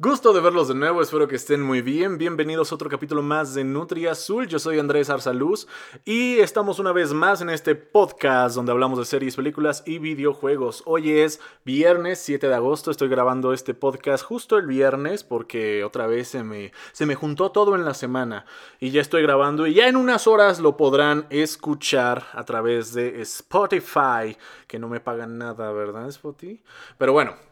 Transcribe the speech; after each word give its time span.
Gusto 0.00 0.32
de 0.32 0.40
verlos 0.40 0.68
de 0.68 0.76
nuevo, 0.76 1.02
espero 1.02 1.26
que 1.26 1.34
estén 1.34 1.60
muy 1.60 1.82
bien. 1.82 2.18
Bienvenidos 2.18 2.70
a 2.70 2.76
otro 2.76 2.88
capítulo 2.88 3.20
más 3.20 3.52
de 3.54 3.64
Nutria 3.64 4.12
Azul. 4.12 4.46
Yo 4.46 4.60
soy 4.60 4.78
Andrés 4.78 5.10
Arsaluz 5.10 5.66
y 6.04 6.38
estamos 6.38 6.78
una 6.78 6.92
vez 6.92 7.12
más 7.12 7.40
en 7.40 7.50
este 7.50 7.74
podcast 7.74 8.54
donde 8.54 8.70
hablamos 8.70 9.00
de 9.00 9.04
series, 9.04 9.34
películas 9.34 9.82
y 9.86 9.98
videojuegos. 9.98 10.84
Hoy 10.86 11.10
es 11.10 11.40
viernes 11.64 12.20
7 12.20 12.46
de 12.46 12.54
agosto, 12.54 12.92
estoy 12.92 13.08
grabando 13.08 13.52
este 13.52 13.74
podcast 13.74 14.24
justo 14.24 14.56
el 14.56 14.68
viernes 14.68 15.24
porque 15.24 15.82
otra 15.82 16.06
vez 16.06 16.28
se 16.28 16.44
me, 16.44 16.70
se 16.92 17.04
me 17.04 17.16
juntó 17.16 17.50
todo 17.50 17.74
en 17.74 17.84
la 17.84 17.94
semana 17.94 18.44
y 18.78 18.90
ya 18.90 19.00
estoy 19.00 19.22
grabando 19.22 19.66
y 19.66 19.74
ya 19.74 19.88
en 19.88 19.96
unas 19.96 20.28
horas 20.28 20.60
lo 20.60 20.76
podrán 20.76 21.26
escuchar 21.30 22.24
a 22.34 22.44
través 22.44 22.94
de 22.94 23.20
Spotify, 23.22 24.36
que 24.68 24.78
no 24.78 24.88
me 24.88 25.00
pagan 25.00 25.38
nada, 25.38 25.72
¿verdad 25.72 26.06
Spotify? 26.06 26.62
Pero 26.98 27.12
bueno, 27.12 27.47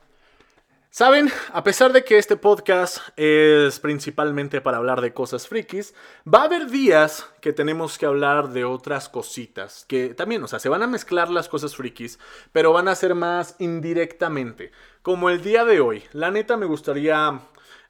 Saben, 0.96 1.30
a 1.52 1.62
pesar 1.62 1.92
de 1.92 2.04
que 2.04 2.16
este 2.16 2.38
podcast 2.38 3.00
es 3.18 3.80
principalmente 3.80 4.62
para 4.62 4.78
hablar 4.78 5.02
de 5.02 5.12
cosas 5.12 5.46
frikis, 5.46 5.92
va 6.26 6.40
a 6.40 6.44
haber 6.44 6.70
días 6.70 7.28
que 7.42 7.52
tenemos 7.52 7.98
que 7.98 8.06
hablar 8.06 8.48
de 8.48 8.64
otras 8.64 9.10
cositas, 9.10 9.84
que 9.86 10.14
también, 10.14 10.42
o 10.42 10.48
sea, 10.48 10.58
se 10.58 10.70
van 10.70 10.82
a 10.82 10.86
mezclar 10.86 11.28
las 11.28 11.50
cosas 11.50 11.76
frikis, 11.76 12.18
pero 12.50 12.72
van 12.72 12.88
a 12.88 12.94
ser 12.94 13.14
más 13.14 13.56
indirectamente. 13.58 14.72
Como 15.02 15.28
el 15.28 15.42
día 15.42 15.66
de 15.66 15.82
hoy, 15.82 16.02
la 16.14 16.30
neta 16.30 16.56
me 16.56 16.64
gustaría 16.64 17.42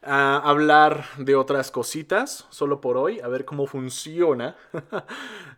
a 0.02 0.36
hablar 0.38 1.04
de 1.16 1.36
otras 1.36 1.70
cositas, 1.70 2.46
solo 2.50 2.80
por 2.80 2.96
hoy, 2.96 3.20
a 3.20 3.28
ver 3.28 3.44
cómo 3.44 3.68
funciona. 3.68 4.56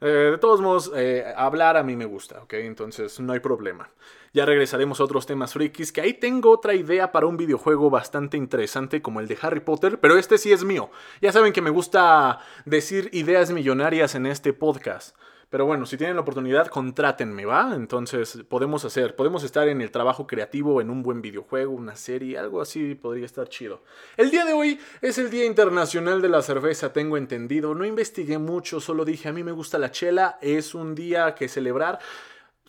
Eh, 0.00 0.28
de 0.30 0.38
todos 0.38 0.60
modos, 0.60 0.92
eh, 0.94 1.24
hablar 1.36 1.76
a 1.76 1.82
mí 1.82 1.96
me 1.96 2.04
gusta, 2.04 2.40
¿ok? 2.44 2.52
Entonces 2.52 3.18
no 3.18 3.32
hay 3.32 3.40
problema. 3.40 3.90
Ya 4.32 4.44
regresaremos 4.44 5.00
a 5.00 5.04
otros 5.04 5.26
temas 5.26 5.52
frikis, 5.52 5.92
que 5.92 6.00
ahí 6.00 6.14
tengo 6.14 6.50
otra 6.50 6.74
idea 6.74 7.12
para 7.12 7.26
un 7.26 7.36
videojuego 7.36 7.90
bastante 7.90 8.36
interesante 8.36 9.00
como 9.00 9.20
el 9.20 9.28
de 9.28 9.38
Harry 9.40 9.60
Potter, 9.60 9.98
pero 10.00 10.18
este 10.18 10.38
sí 10.38 10.52
es 10.52 10.64
mío. 10.64 10.90
Ya 11.20 11.32
saben 11.32 11.52
que 11.52 11.62
me 11.62 11.70
gusta 11.70 12.40
decir 12.64 13.08
ideas 13.12 13.50
millonarias 13.50 14.14
en 14.14 14.26
este 14.26 14.52
podcast. 14.52 15.16
Pero 15.50 15.64
bueno, 15.64 15.86
si 15.86 15.96
tienen 15.96 16.16
la 16.16 16.22
oportunidad, 16.22 16.66
contrátenme, 16.66 17.46
¿va? 17.46 17.72
Entonces 17.74 18.44
podemos 18.48 18.84
hacer, 18.84 19.16
podemos 19.16 19.44
estar 19.44 19.66
en 19.68 19.80
el 19.80 19.90
trabajo 19.90 20.26
creativo, 20.26 20.82
en 20.82 20.90
un 20.90 21.02
buen 21.02 21.22
videojuego, 21.22 21.72
una 21.72 21.96
serie, 21.96 22.36
algo 22.36 22.60
así 22.60 22.94
podría 22.94 23.24
estar 23.24 23.48
chido. 23.48 23.82
El 24.18 24.30
día 24.30 24.44
de 24.44 24.52
hoy 24.52 24.78
es 25.00 25.16
el 25.16 25.30
Día 25.30 25.46
Internacional 25.46 26.20
de 26.20 26.28
la 26.28 26.42
Cerveza, 26.42 26.92
tengo 26.92 27.16
entendido. 27.16 27.74
No 27.74 27.86
investigué 27.86 28.36
mucho, 28.36 28.78
solo 28.78 29.06
dije, 29.06 29.30
a 29.30 29.32
mí 29.32 29.42
me 29.42 29.52
gusta 29.52 29.78
la 29.78 29.90
chela, 29.90 30.38
es 30.42 30.74
un 30.74 30.94
día 30.94 31.34
que 31.34 31.48
celebrar. 31.48 31.98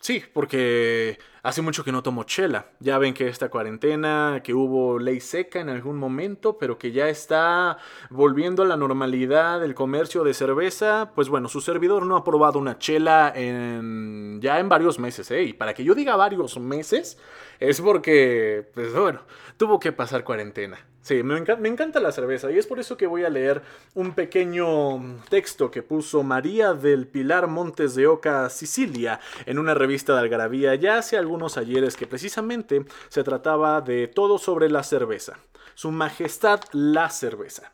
Sí, 0.00 0.24
porque 0.32 1.18
hace 1.42 1.62
mucho 1.62 1.84
que 1.84 1.92
no 1.92 2.02
tomo 2.02 2.24
chela. 2.24 2.66
Ya 2.80 2.98
ven 2.98 3.14
que 3.14 3.28
esta 3.28 3.48
cuarentena, 3.48 4.40
que 4.44 4.54
hubo 4.54 4.98
ley 4.98 5.20
seca 5.20 5.60
en 5.60 5.68
algún 5.68 5.96
momento, 5.96 6.58
pero 6.58 6.78
que 6.78 6.92
ya 6.92 7.08
está 7.08 7.78
volviendo 8.10 8.62
a 8.62 8.66
la 8.66 8.76
normalidad 8.76 9.64
el 9.64 9.74
comercio 9.74 10.24
de 10.24 10.34
cerveza. 10.34 11.12
Pues 11.14 11.28
bueno, 11.28 11.48
su 11.48 11.60
servidor 11.60 12.06
no 12.06 12.16
ha 12.16 12.24
probado 12.24 12.58
una 12.58 12.78
chela 12.78 13.32
en, 13.34 14.40
ya 14.40 14.58
en 14.58 14.68
varios 14.68 14.98
meses, 14.98 15.30
¿eh? 15.30 15.42
Y 15.42 15.52
para 15.52 15.74
que 15.74 15.84
yo 15.84 15.94
diga 15.94 16.16
varios 16.16 16.58
meses, 16.58 17.18
es 17.58 17.80
porque, 17.80 18.68
pues 18.74 18.92
bueno, 18.94 19.20
tuvo 19.56 19.78
que 19.78 19.92
pasar 19.92 20.24
cuarentena. 20.24 20.78
Sí, 21.02 21.22
me, 21.22 21.40
me, 21.40 21.68
encanta 21.68 21.98
la 21.98 22.12
cerveza 22.12 22.50
y 22.50 22.58
es 22.58 22.66
por 22.66 22.78
eso 22.78 22.98
que 22.98 23.06
voy 23.06 23.24
a 23.24 23.30
leer 23.30 23.62
un 23.94 24.12
pequeño 24.12 25.18
texto 25.30 25.70
que 25.70 25.82
puso 25.82 26.22
María 26.22 26.74
del 26.74 27.06
Pilar 27.06 27.46
Montes 27.46 27.94
de 27.94 28.06
Oca, 28.06 28.50
Sicilia, 28.50 29.18
en 29.46 29.58
una 29.58 29.72
revista 29.72 30.12
de 30.12 30.20
Algarabía 30.20 30.74
ya 30.74 30.98
hace 30.98 31.16
algunos 31.30 31.56
ayeres 31.56 31.96
que 31.96 32.08
precisamente 32.08 32.84
se 33.08 33.22
trataba 33.22 33.80
de 33.80 34.08
todo 34.08 34.36
sobre 34.36 34.68
la 34.68 34.82
cerveza. 34.82 35.38
Su 35.76 35.92
Majestad 35.92 36.60
la 36.72 37.08
cerveza. 37.08 37.72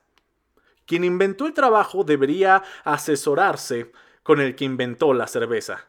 Quien 0.85 1.05
inventó 1.05 1.47
el 1.47 1.55
trabajo 1.55 2.05
debería 2.05 2.63
asesorarse 2.85 3.93
con 4.23 4.43
el 4.43 4.55
que 4.57 4.67
inventó 4.67 5.15
la 5.15 5.27
cerveza. 5.27 5.87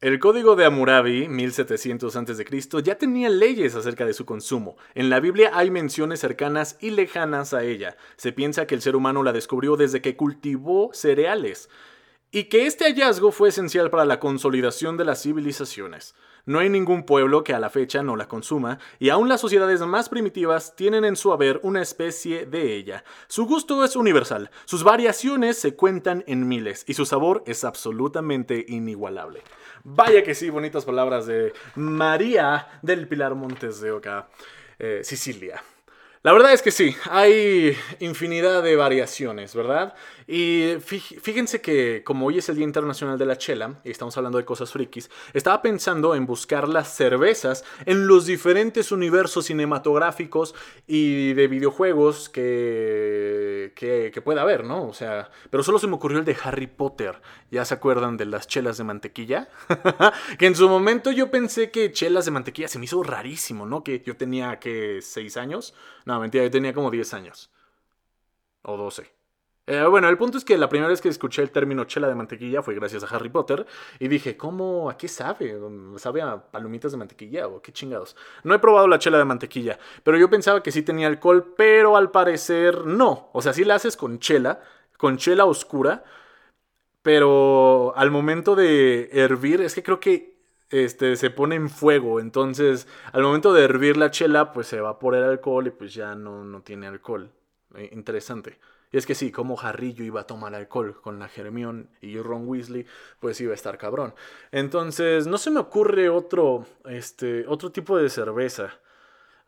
El 0.00 0.20
código 0.20 0.54
de 0.54 0.64
Hammurabi, 0.64 1.26
1700 1.28 2.14
a.C., 2.14 2.82
ya 2.84 2.96
tenía 2.96 3.28
leyes 3.28 3.74
acerca 3.74 4.06
de 4.06 4.14
su 4.14 4.24
consumo. 4.24 4.76
En 4.94 5.10
la 5.10 5.18
Biblia 5.18 5.50
hay 5.54 5.72
menciones 5.72 6.20
cercanas 6.20 6.76
y 6.80 6.90
lejanas 6.90 7.52
a 7.52 7.64
ella. 7.64 7.96
Se 8.16 8.32
piensa 8.32 8.66
que 8.68 8.76
el 8.76 8.82
ser 8.82 8.94
humano 8.94 9.24
la 9.24 9.32
descubrió 9.32 9.76
desde 9.76 10.00
que 10.00 10.16
cultivó 10.16 10.90
cereales 10.92 11.68
y 12.30 12.44
que 12.44 12.66
este 12.66 12.84
hallazgo 12.84 13.30
fue 13.32 13.50
esencial 13.50 13.90
para 13.90 14.04
la 14.04 14.18
consolidación 14.18 14.96
de 14.96 15.04
las 15.04 15.22
civilizaciones. 15.22 16.14
No 16.44 16.58
hay 16.58 16.68
ningún 16.68 17.04
pueblo 17.04 17.44
que 17.44 17.54
a 17.54 17.60
la 17.60 17.70
fecha 17.70 18.02
no 18.02 18.16
la 18.16 18.26
consuma, 18.26 18.78
y 18.98 19.10
aún 19.10 19.28
las 19.28 19.40
sociedades 19.40 19.80
más 19.82 20.08
primitivas 20.08 20.74
tienen 20.74 21.04
en 21.04 21.14
su 21.14 21.32
haber 21.32 21.60
una 21.62 21.82
especie 21.82 22.46
de 22.46 22.74
ella. 22.74 23.04
Su 23.28 23.46
gusto 23.46 23.84
es 23.84 23.94
universal, 23.94 24.50
sus 24.64 24.82
variaciones 24.82 25.56
se 25.56 25.76
cuentan 25.76 26.24
en 26.26 26.48
miles, 26.48 26.84
y 26.88 26.94
su 26.94 27.06
sabor 27.06 27.44
es 27.46 27.62
absolutamente 27.62 28.64
inigualable. 28.66 29.42
Vaya 29.84 30.24
que 30.24 30.34
sí, 30.34 30.50
bonitas 30.50 30.84
palabras 30.84 31.26
de 31.26 31.52
María 31.76 32.80
del 32.82 33.06
Pilar 33.06 33.36
Montes 33.36 33.80
de 33.80 33.92
Oca, 33.92 34.28
eh, 34.80 35.02
Sicilia. 35.04 35.62
La 36.24 36.32
verdad 36.32 36.52
es 36.52 36.62
que 36.62 36.70
sí, 36.70 36.94
hay 37.10 37.76
infinidad 37.98 38.62
de 38.62 38.76
variaciones, 38.76 39.56
¿verdad? 39.56 39.94
Y 40.28 40.76
fíjense 40.80 41.60
que 41.60 42.04
como 42.04 42.26
hoy 42.26 42.38
es 42.38 42.48
el 42.48 42.54
Día 42.54 42.64
Internacional 42.64 43.18
de 43.18 43.26
la 43.26 43.38
Chela, 43.38 43.80
y 43.82 43.90
estamos 43.90 44.16
hablando 44.16 44.38
de 44.38 44.44
cosas 44.44 44.70
frikis, 44.70 45.10
estaba 45.32 45.60
pensando 45.62 46.14
en 46.14 46.24
buscar 46.24 46.68
las 46.68 46.94
cervezas 46.94 47.64
en 47.86 48.06
los 48.06 48.26
diferentes 48.26 48.92
universos 48.92 49.46
cinematográficos 49.46 50.54
y 50.86 51.32
de 51.32 51.48
videojuegos 51.48 52.28
que, 52.28 53.72
que, 53.74 54.22
pueda 54.22 54.42
haber, 54.42 54.62
¿no? 54.62 54.86
O 54.86 54.94
sea, 54.94 55.28
pero 55.50 55.64
solo 55.64 55.80
se 55.80 55.88
me 55.88 55.94
ocurrió 55.94 56.20
el 56.20 56.24
de 56.24 56.36
Harry 56.44 56.68
Potter. 56.68 57.20
¿Ya 57.50 57.64
se 57.64 57.74
acuerdan 57.74 58.16
de 58.16 58.26
las 58.26 58.46
chelas 58.46 58.78
de 58.78 58.84
mantequilla? 58.84 59.48
que 60.38 60.46
en 60.46 60.54
su 60.54 60.68
momento 60.68 61.10
yo 61.10 61.32
pensé 61.32 61.72
que 61.72 61.90
chelas 61.90 62.24
de 62.24 62.30
mantequilla 62.30 62.68
se 62.68 62.78
me 62.78 62.84
hizo 62.84 63.02
rarísimo, 63.02 63.66
¿no? 63.66 63.82
Que 63.82 64.00
yo 64.06 64.16
tenía, 64.16 64.60
que 64.60 64.98
¿6 64.98 65.36
años? 65.36 65.74
No, 66.04 66.11
mentira, 66.18 66.44
yo 66.44 66.50
tenía 66.50 66.72
como 66.72 66.90
10 66.90 67.14
años. 67.14 67.50
O 68.62 68.76
12. 68.76 69.22
Eh, 69.66 69.84
bueno, 69.84 70.08
el 70.08 70.18
punto 70.18 70.38
es 70.38 70.44
que 70.44 70.58
la 70.58 70.68
primera 70.68 70.88
vez 70.88 71.00
que 71.00 71.08
escuché 71.08 71.40
el 71.40 71.52
término 71.52 71.84
chela 71.84 72.08
de 72.08 72.16
mantequilla 72.16 72.62
fue 72.62 72.74
gracias 72.74 73.04
a 73.04 73.14
Harry 73.14 73.28
Potter 73.28 73.64
y 74.00 74.08
dije, 74.08 74.36
¿cómo? 74.36 74.90
¿A 74.90 74.96
qué 74.96 75.06
sabe? 75.06 75.56
¿Sabe 75.98 76.20
a 76.20 76.36
palomitas 76.50 76.90
de 76.90 76.98
mantequilla 76.98 77.46
o 77.46 77.62
qué 77.62 77.72
chingados? 77.72 78.16
No 78.42 78.54
he 78.54 78.58
probado 78.58 78.88
la 78.88 78.98
chela 78.98 79.18
de 79.18 79.24
mantequilla, 79.24 79.78
pero 80.02 80.18
yo 80.18 80.28
pensaba 80.28 80.64
que 80.64 80.72
sí 80.72 80.82
tenía 80.82 81.06
alcohol, 81.06 81.54
pero 81.56 81.96
al 81.96 82.10
parecer 82.10 82.86
no. 82.86 83.30
O 83.32 83.40
sea, 83.40 83.52
sí 83.52 83.64
la 83.64 83.76
haces 83.76 83.96
con 83.96 84.18
chela, 84.18 84.60
con 84.98 85.16
chela 85.16 85.44
oscura, 85.44 86.02
pero 87.02 87.94
al 87.96 88.10
momento 88.10 88.56
de 88.56 89.10
hervir, 89.12 89.60
es 89.60 89.74
que 89.74 89.82
creo 89.82 90.00
que 90.00 90.31
este, 90.72 91.16
se 91.16 91.30
pone 91.30 91.54
en 91.54 91.70
fuego. 91.70 92.18
Entonces, 92.18 92.88
al 93.12 93.22
momento 93.22 93.52
de 93.52 93.64
hervir 93.64 93.96
la 93.96 94.10
chela, 94.10 94.52
pues 94.52 94.66
se 94.66 94.78
evapora 94.78 95.18
el 95.18 95.24
alcohol 95.24 95.66
y 95.68 95.70
pues 95.70 95.94
ya 95.94 96.14
no, 96.14 96.44
no 96.44 96.62
tiene 96.62 96.88
alcohol. 96.88 97.30
Eh, 97.76 97.90
interesante. 97.92 98.58
Y 98.92 98.98
es 98.98 99.06
que 99.06 99.14
sí, 99.14 99.32
como 99.32 99.58
Harry 99.58 99.94
iba 99.98 100.20
a 100.20 100.26
tomar 100.26 100.54
alcohol 100.54 101.00
con 101.00 101.18
la 101.18 101.30
Hermione 101.34 101.86
y 102.02 102.18
Ron 102.18 102.46
Weasley, 102.46 102.86
pues 103.20 103.40
iba 103.40 103.52
a 103.52 103.54
estar 103.54 103.78
cabrón. 103.78 104.14
Entonces, 104.50 105.26
no 105.26 105.38
se 105.38 105.50
me 105.50 105.60
ocurre 105.60 106.10
otro, 106.10 106.66
este, 106.84 107.46
otro 107.46 107.72
tipo 107.72 107.96
de 107.96 108.10
cerveza. 108.10 108.74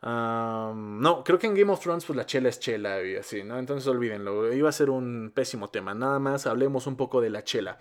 no, 0.01 1.23
creo 1.23 1.37
que 1.39 1.47
en 1.47 1.55
Game 1.55 1.71
of 1.71 1.79
Thrones 1.79 2.05
pues 2.05 2.17
la 2.17 2.25
chela 2.25 2.49
es 2.49 2.59
chela 2.59 3.03
y 3.03 3.15
así, 3.15 3.43
¿no? 3.43 3.57
Entonces 3.59 3.87
olvídenlo, 3.87 4.51
iba 4.53 4.69
a 4.69 4.71
ser 4.71 4.89
un 4.89 5.31
pésimo 5.33 5.69
tema. 5.69 5.93
Nada 5.93 6.19
más 6.19 6.47
hablemos 6.47 6.87
un 6.87 6.95
poco 6.97 7.21
de 7.21 7.29
la 7.29 7.43
chela. 7.43 7.77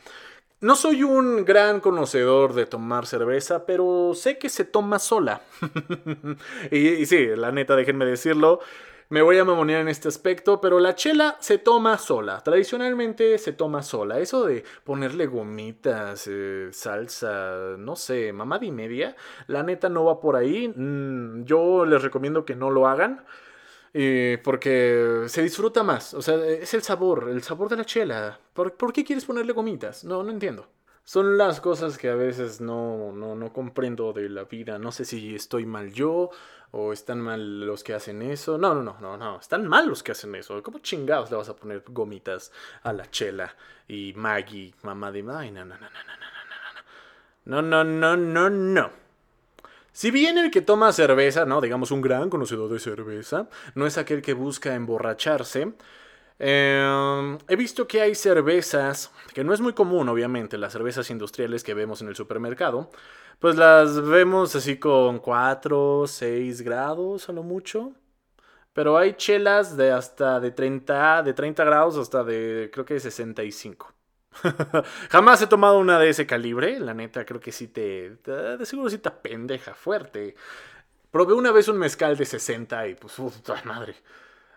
No 0.65 0.77
soy 0.77 1.03
un 1.03 1.45
gran 1.45 1.81
conocedor 1.81 2.55
de 2.55 2.65
tomar 2.65 3.05
cerveza, 3.05 3.67
pero 3.67 4.13
sé 4.15 4.39
que 4.39 4.49
se 4.49 4.65
toma 4.65 4.99
sola. 4.99 5.43
y, 6.71 7.05
sí, 7.05 7.27
la 7.37 7.53
neta, 7.53 7.77
déjenme 7.77 8.07
decirlo. 8.07 8.61
Me 9.11 9.21
voy 9.21 9.37
a 9.37 9.45
mamonear 9.45 9.83
en 9.83 9.89
este 9.89 10.09
aspecto, 10.09 10.63
pero 10.63 10.81
la 10.81 10.95
chela 10.95 11.37
se 11.39 11.59
toma 11.59 11.99
sola. 11.99 12.41
Tradicionalmente 12.43 13.37
se 13.37 13.53
toma 13.53 13.83
sola. 13.83 14.21
Eso 14.21 14.47
de 14.47 14.65
ponerle 14.85 15.27
gomitas, 15.27 16.27
eh, 16.33 16.71
salsa, 16.73 17.77
no 17.77 17.95
sé, 17.95 18.33
mamada 18.33 18.65
y 18.65 18.73
media, 18.73 19.17
la 19.49 19.65
neta 19.65 19.91
no 19.91 20.07
va 20.07 20.19
por 20.19 20.35
ahí. 20.35 20.73
Mm, 20.75 21.45
yo 21.45 21.85
les 21.85 22.01
recomiendo 22.01 22.47
que 22.47 22.57
no 22.57 22.71
lo 22.71 22.89
hagan. 22.89 23.27
Eh, 23.97 24.41
porque 24.43 25.23
se 25.29 25.43
disfruta 25.43 25.85
más. 25.85 26.15
O 26.15 26.21
sea, 26.21 26.35
es 26.45 26.75
el 26.75 26.83
sabor, 26.83 27.29
el 27.31 27.43
sabor 27.45 27.69
de 27.69 27.77
la 27.77 27.85
chela. 27.85 28.41
¿Por, 28.53 28.93
qué 28.93 29.05
quieres 29.05 29.25
ponerle 29.25 29.53
gomitas? 29.53 30.05
No, 30.05 30.25
no 30.25 30.33
entiendo. 30.33 30.69
Son 31.05 31.39
las 31.39 31.61
cosas 31.61 31.97
que 31.97 32.09
a 32.09 32.17
veces 32.17 32.61
no, 32.61 33.13
no, 33.13 33.37
no 33.37 33.53
comprendo 33.53 34.13
de 34.13 34.29
la 34.29 34.45
vida. 34.45 34.79
No 34.81 34.91
sé 34.91 35.05
si 35.05 35.37
estoy 35.37 35.65
mal 35.65 35.93
yo 35.93 36.31
o 36.73 36.93
están 36.93 37.21
mal 37.21 37.61
los 37.67 37.85
que 37.85 37.95
hacen 37.95 38.23
eso. 38.23 38.59
No, 38.59 38.75
no, 38.75 38.83
no, 38.83 38.99
no, 39.01 39.17
no. 39.17 39.39
Están 39.39 39.69
mal 39.69 39.87
los 39.87 40.03
que 40.03 40.11
hacen 40.11 40.35
eso. 40.35 40.61
¿Cómo 40.65 40.81
chingados 40.81 41.31
le 41.31 41.37
vas 41.37 41.49
a 41.49 41.55
poner 41.55 41.85
gomitas 41.87 42.51
a 42.83 42.93
la 42.93 43.09
chela? 43.11 43.55
Y 43.87 44.13
Maggie, 44.17 44.75
mamá 44.83 45.13
de... 45.13 45.25
Ay, 45.31 45.53
no, 45.53 45.65
no, 45.65 45.77
no, 45.79 45.89
no, 45.89 47.63
no, 47.63 47.63
no, 47.63 47.63
no, 47.63 47.85
no, 47.85 47.85
no, 47.85 48.17
no, 48.17 48.17
no, 48.17 48.51
no. 48.51 49.04
Si 49.95 50.11
bien 50.11 50.39
el 50.39 50.51
que 50.51 50.61
toma 50.61 50.93
cerveza, 50.93 51.45
¿no? 51.47 51.61
Digamos 51.61 51.93
un 51.93 52.01
gran 52.03 52.29
conocedor 52.29 52.69
de 52.73 52.81
cerveza, 52.81 53.49
no 53.77 53.87
es 53.87 53.97
aquel 53.97 54.23
que 54.23 54.35
busca 54.35 54.75
emborracharse, 54.75 55.75
em, 56.39 57.39
he 57.49 57.57
visto 57.57 57.87
que 57.87 58.01
hay 58.01 58.15
cervezas, 58.17 59.13
que 59.35 59.45
no 59.45 59.55
es 59.55 59.61
muy 59.61 59.73
común, 59.73 60.09
obviamente, 60.09 60.59
las 60.59 60.73
cervezas 60.73 61.11
industriales 61.11 61.63
que 61.63 61.75
vemos 61.75 62.03
en 62.03 62.09
el 62.09 62.17
supermercado, 62.17 62.91
pues 63.39 63.57
las 63.57 64.01
vemos 64.03 64.57
así 64.57 64.79
con 64.79 65.21
4, 65.21 66.07
6 66.09 66.63
grados 66.63 67.29
a 67.29 67.33
lo 67.33 67.43
mucho. 67.45 67.93
Pero 68.75 68.99
hay 68.99 69.15
chelas 69.15 69.77
de 69.77 69.93
hasta 69.93 70.41
de 70.41 70.51
30, 70.53 71.23
de 71.23 71.35
30 71.35 71.65
grados 71.65 71.97
hasta 71.99 72.25
de 72.25 72.71
creo 72.73 72.85
que 72.85 72.95
de 72.95 73.01
65. 73.01 73.94
Jamás 75.11 75.43
he 75.43 75.47
tomado 75.47 75.79
una 75.79 75.99
de 75.99 76.09
ese 76.11 76.27
calibre, 76.27 76.79
la 76.81 76.95
neta 76.95 77.25
creo 77.25 77.41
que 77.41 77.53
sí 77.53 77.69
te, 77.69 78.11
de 78.25 78.67
seguro 78.67 78.91
sí 78.91 78.99
te 78.99 79.11
pendeja 79.11 79.75
fuerte. 79.75 80.35
Probé 81.11 81.35
una 81.35 81.53
vez 81.53 81.69
un 81.69 81.79
mezcal 81.79 82.17
de 82.17 82.25
60 82.25 82.89
y 82.89 82.95
pues, 82.95 83.15
puta 83.15 83.63
madre. 83.65 83.97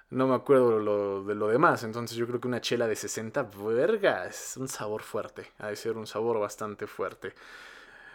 No 0.10 0.28
me 0.28 0.36
acuerdo 0.36 1.24
de 1.24 1.36
lo 1.36 1.48
demás, 1.50 1.84
entonces 1.84 2.18
yo 2.18 2.26
creo 2.28 2.40
que 2.40 2.48
una 2.48 2.62
chela 2.62 2.88
de 2.88 2.96
60, 2.96 3.44
verga, 3.44 4.26
es 4.26 4.56
un 4.58 4.68
sabor 4.70 5.04
fuerte. 5.04 5.52
Ha 5.60 5.68
de 5.68 5.76
ser 5.76 5.98
un 5.98 6.08
sabor 6.08 6.40
bastante 6.40 6.88
fuerte. 6.88 7.34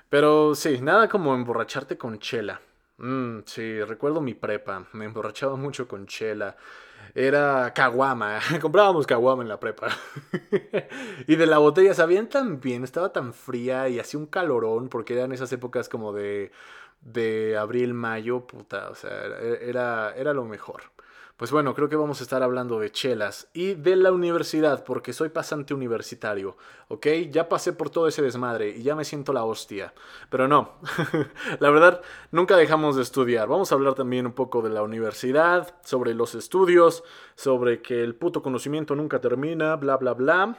Pero 0.09 0.55
sí, 0.55 0.81
nada 0.81 1.09
como 1.09 1.35
emborracharte 1.35 1.97
con 1.99 2.19
chela. 2.19 2.61
Mm, 2.99 3.41
sí, 3.47 3.82
recuerdo 3.82 4.20
mi 4.20 4.35
prepa, 4.35 4.87
me 4.93 5.06
emborrachaba 5.06 5.56
mucho 5.56 5.88
con 5.88 6.06
chela. 6.06 6.56
Era 7.14 7.72
caguama, 7.75 8.40
comprábamos 8.60 9.06
caguama 9.06 9.43
en 9.43 9.49
la 9.49 9.60
prepa. 9.60 9.88
y 11.26 11.37
de 11.37 11.46
la 11.46 11.58
botella 11.58 11.94
sabían 11.94 12.28
tan 12.28 12.60
bien, 12.60 12.84
estaba 12.84 13.12
tan 13.12 13.34
fría 13.34 13.88
y 13.88 13.99
hacía 13.99 14.20
un 14.20 14.26
calorón, 14.26 14.88
porque 14.88 15.14
eran 15.14 15.32
esas 15.32 15.52
épocas 15.52 15.88
como 15.88 16.12
de, 16.12 16.52
de 17.00 17.56
abril, 17.58 17.94
mayo, 17.94 18.46
puta, 18.46 18.90
o 18.90 18.94
sea, 18.94 19.10
era, 19.60 20.14
era 20.16 20.32
lo 20.32 20.44
mejor. 20.44 20.82
Pues 21.37 21.50
bueno, 21.50 21.75
creo 21.75 21.88
que 21.88 21.96
vamos 21.96 22.20
a 22.20 22.25
estar 22.25 22.43
hablando 22.43 22.79
de 22.79 22.93
chelas 22.93 23.49
y 23.52 23.75
de 23.75 23.96
la 23.96 24.12
universidad, 24.12 24.84
porque 24.84 25.12
soy 25.12 25.31
pasante 25.31 25.75
universitario, 25.75 26.56
¿ok? 26.88 27.06
Ya 27.31 27.49
pasé 27.49 27.73
por 27.73 27.90
todo 27.90 28.06
ese 28.06 28.23
desmadre 28.23 28.70
y 28.70 28.82
ya 28.82 28.94
me 28.94 29.05
siento 29.05 29.32
la 29.32 29.44
hostia. 29.44 29.93
Pero 30.31 30.46
no, 30.46 30.75
la 31.58 31.70
verdad, 31.70 32.02
nunca 32.31 32.56
dejamos 32.56 32.96
de 32.96 33.02
estudiar. 33.02 33.49
Vamos 33.49 33.73
a 33.73 33.75
hablar 33.75 33.94
también 33.94 34.26
un 34.26 34.32
poco 34.32 34.62
de 34.62 34.70
la 34.70 34.82
universidad, 34.82 35.75
sobre 35.82 36.14
los 36.14 36.34
estudios, 36.34 37.02
sobre 37.35 37.82
que 37.82 38.02
el 38.02 38.14
puto 38.14 38.43
conocimiento 38.43 38.94
nunca 38.94 39.20
termina, 39.20 39.76
bla, 39.76 39.96
bla, 39.96 40.12
bla. 40.14 40.56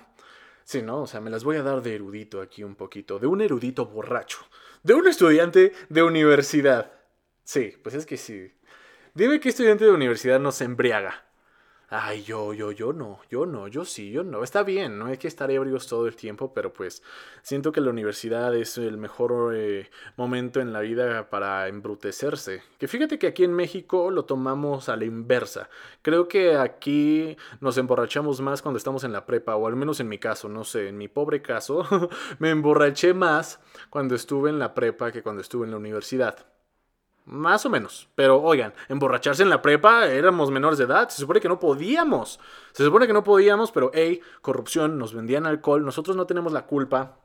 Sí, 0.63 0.81
¿no? 0.81 1.01
O 1.01 1.07
sea, 1.07 1.21
me 1.21 1.29
las 1.29 1.43
voy 1.43 1.57
a 1.57 1.63
dar 1.63 1.81
de 1.81 1.95
erudito 1.95 2.41
aquí 2.41 2.63
un 2.63 2.75
poquito, 2.75 3.19
de 3.19 3.27
un 3.27 3.41
erudito 3.41 3.85
borracho, 3.85 4.39
de 4.81 4.93
un 4.93 5.07
estudiante 5.07 5.73
de 5.89 6.03
universidad. 6.03 6.91
Sí, 7.43 7.73
pues 7.83 7.95
es 7.95 8.05
que 8.05 8.17
sí. 8.17 8.51
Dime 9.15 9.39
qué 9.39 9.49
estudiante 9.49 9.85
de 9.85 9.91
universidad 9.91 10.39
no 10.39 10.51
se 10.51 10.63
embriaga. 10.63 11.23
Ay, 11.87 12.23
yo, 12.23 12.51
yo, 12.51 12.71
yo 12.71 12.93
no, 12.93 13.19
yo 13.29 13.45
no, 13.45 13.67
yo 13.67 13.85
sí, 13.85 14.09
yo 14.09 14.23
no. 14.23 14.43
Está 14.43 14.63
bien, 14.63 14.97
no 14.97 15.05
hay 15.05 15.17
que 15.17 15.27
estar 15.27 15.51
ebrios 15.51 15.85
todo 15.85 16.07
el 16.07 16.15
tiempo, 16.15 16.51
pero 16.51 16.73
pues 16.73 17.03
siento 17.43 17.71
que 17.71 17.79
la 17.79 17.91
universidad 17.91 18.55
es 18.55 18.79
el 18.79 18.97
mejor 18.97 19.53
eh, 19.55 19.91
momento 20.17 20.61
en 20.61 20.73
la 20.73 20.79
vida 20.79 21.29
para 21.29 21.67
embrutecerse. 21.67 22.63
Que 22.79 22.87
fíjate 22.87 23.19
que 23.19 23.27
aquí 23.27 23.43
en 23.43 23.53
México 23.53 24.09
lo 24.09 24.25
tomamos 24.25 24.89
a 24.89 24.97
la 24.97 25.05
inversa. 25.05 25.69
Creo 26.01 26.27
que 26.27 26.55
aquí 26.55 27.37
nos 27.61 27.77
emborrachamos 27.77 28.41
más 28.41 28.63
cuando 28.63 28.79
estamos 28.79 29.03
en 29.03 29.13
la 29.13 29.27
prepa, 29.27 29.55
o 29.55 29.67
al 29.67 29.75
menos 29.75 29.99
en 29.99 30.09
mi 30.09 30.17
caso, 30.17 30.49
no 30.49 30.63
sé, 30.63 30.87
en 30.87 30.97
mi 30.97 31.07
pobre 31.07 31.43
caso, 31.43 31.85
me 32.39 32.49
emborraché 32.49 33.13
más 33.13 33.59
cuando 33.91 34.15
estuve 34.15 34.49
en 34.49 34.57
la 34.57 34.73
prepa 34.73 35.11
que 35.11 35.21
cuando 35.21 35.43
estuve 35.43 35.65
en 35.65 35.71
la 35.71 35.77
universidad. 35.77 36.52
Más 37.25 37.65
o 37.65 37.69
menos. 37.69 38.09
Pero 38.15 38.41
oigan, 38.41 38.73
emborracharse 38.89 39.43
en 39.43 39.49
la 39.49 39.61
prepa 39.61 40.07
éramos 40.07 40.51
menores 40.51 40.77
de 40.77 40.85
edad. 40.85 41.09
Se 41.09 41.21
supone 41.21 41.39
que 41.39 41.47
no 41.47 41.59
podíamos. 41.59 42.39
Se 42.73 42.83
supone 42.83 43.07
que 43.07 43.13
no 43.13 43.23
podíamos, 43.23 43.71
pero 43.71 43.91
hey, 43.93 44.21
corrupción, 44.41 44.97
nos 44.97 45.13
vendían 45.13 45.45
alcohol. 45.45 45.85
Nosotros 45.85 46.17
no 46.17 46.25
tenemos 46.25 46.51
la 46.51 46.65
culpa. 46.65 47.17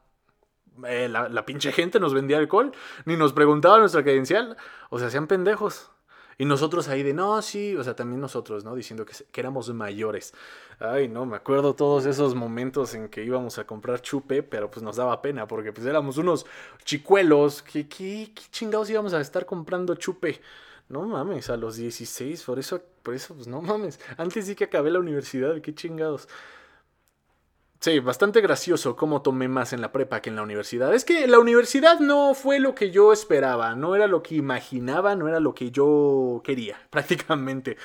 Eh, 0.87 1.09
la, 1.09 1.29
la 1.29 1.45
pinche 1.45 1.73
gente 1.73 1.99
nos 1.99 2.15
vendía 2.15 2.39
alcohol. 2.39 2.73
Ni 3.07 3.17
nos 3.17 3.33
preguntaba 3.33 3.79
nuestra 3.79 4.03
credencial. 4.05 4.57
O 4.91 4.99
sea, 4.99 5.11
sean 5.11 5.27
pendejos. 5.27 5.91
Y 6.41 6.45
nosotros 6.45 6.87
ahí 6.89 7.03
de, 7.03 7.13
no, 7.13 7.43
sí, 7.43 7.75
o 7.75 7.83
sea, 7.83 7.97
también 7.97 8.21
nosotros, 8.21 8.65
¿no? 8.65 8.77
Diciendo 8.77 9.05
que, 9.05 9.13
que, 9.33 9.41
éramos 9.41 9.69
mayores. 9.75 10.33
Ay, 10.79 11.09
no, 11.09 11.27
me 11.27 11.35
acuerdo 11.37 11.75
todos 11.75 12.07
esos 12.07 12.37
momentos 12.37 12.95
en 12.95 13.09
que 13.09 13.25
íbamos 13.25 13.59
a 13.59 13.67
comprar 13.67 14.01
chupe, 14.03 14.45
pero 14.45 14.71
pues 14.71 14.85
nos 14.85 14.97
daba 14.97 15.21
pena, 15.21 15.49
porque 15.49 15.73
pues 15.73 15.85
éramos 15.85 16.17
unos 16.17 16.47
chicuelos. 16.85 17.63
¿Qué, 17.63 17.89
qué, 17.89 18.31
qué 18.33 18.43
chingados 18.53 18.89
íbamos 18.89 19.15
a 19.15 19.21
estar 19.21 19.47
comprando 19.47 19.97
chupe? 19.97 20.41
No 20.89 21.03
mames, 21.03 21.51
a 21.51 21.57
los 21.57 21.77
16, 21.77 22.45
por 22.45 22.61
eso, 22.61 22.81
por 23.03 23.15
eso, 23.15 23.35
pues 23.35 23.49
no 23.49 23.61
mames. 23.61 23.99
Antes 24.17 24.47
sí 24.47 24.55
que 24.55 24.65
acabé 24.65 24.93
la 24.93 25.01
universidad, 25.01 25.61
qué 25.61 25.75
chingados. 25.75 26.29
Sí, 27.81 28.01
bastante 28.01 28.41
gracioso 28.41 28.97
cómo 28.97 29.23
tomé 29.23 29.47
más 29.47 29.73
en 29.73 29.81
la 29.81 29.93
prepa 29.93 30.21
que 30.21 30.31
en 30.31 30.37
la 30.37 30.43
universidad. 30.43 30.93
Es 30.95 31.05
que 31.05 31.29
la 31.29 31.39
universidad 31.39 32.01
no 32.01 32.35
fue 32.35 32.59
lo 32.59 32.75
que 32.75 32.91
yo 32.91 33.13
esperaba, 33.13 33.77
no 33.77 33.95
era 33.95 34.09
lo 34.09 34.21
que 34.23 34.35
imaginaba, 34.35 35.15
no 35.15 35.29
era 35.29 35.39
lo 35.39 35.55
que 35.55 35.71
yo 35.71 36.41
quería, 36.45 36.77
prácticamente. 36.91 37.77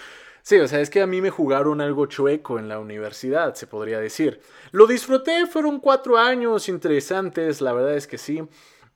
Sí, 0.41 0.57
o 0.59 0.67
sea, 0.67 0.81
es 0.81 0.89
que 0.89 1.01
a 1.01 1.07
mí 1.07 1.21
me 1.21 1.29
jugaron 1.29 1.79
algo 1.79 2.07
chueco 2.07 2.59
en 2.59 2.67
la 2.67 2.79
universidad, 2.79 3.53
se 3.55 3.67
podría 3.67 3.99
decir. 3.99 4.41
Lo 4.71 4.87
disfruté, 4.87 5.45
fueron 5.47 5.79
cuatro 5.79 6.17
años 6.17 6.67
interesantes, 6.69 7.61
la 7.61 7.71
verdad 7.73 7.95
es 7.95 8.07
que 8.07 8.17
sí. 8.17 8.43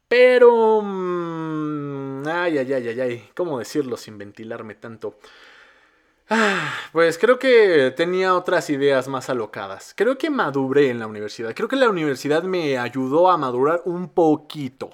Pero... 0.07 0.81
Mmm, 0.81 2.23
ay, 2.27 2.57
ay, 2.57 2.73
ay, 2.73 2.87
ay, 2.89 2.99
ay, 3.01 3.29
¿cómo 3.35 3.59
decirlo 3.59 3.97
sin 3.97 4.17
ventilarme 4.17 4.75
tanto? 4.75 5.19
Ah, 6.29 6.73
pues 6.91 7.17
creo 7.17 7.39
que 7.39 7.93
tenía 7.95 8.35
otras 8.35 8.69
ideas 8.69 9.07
más 9.07 9.29
alocadas. 9.29 9.93
Creo 9.95 10.17
que 10.17 10.29
maduré 10.29 10.89
en 10.89 10.99
la 10.99 11.07
universidad. 11.07 11.53
Creo 11.55 11.69
que 11.69 11.77
la 11.77 11.89
universidad 11.89 12.43
me 12.43 12.77
ayudó 12.77 13.29
a 13.29 13.37
madurar 13.37 13.81
un 13.85 14.09
poquito. 14.09 14.89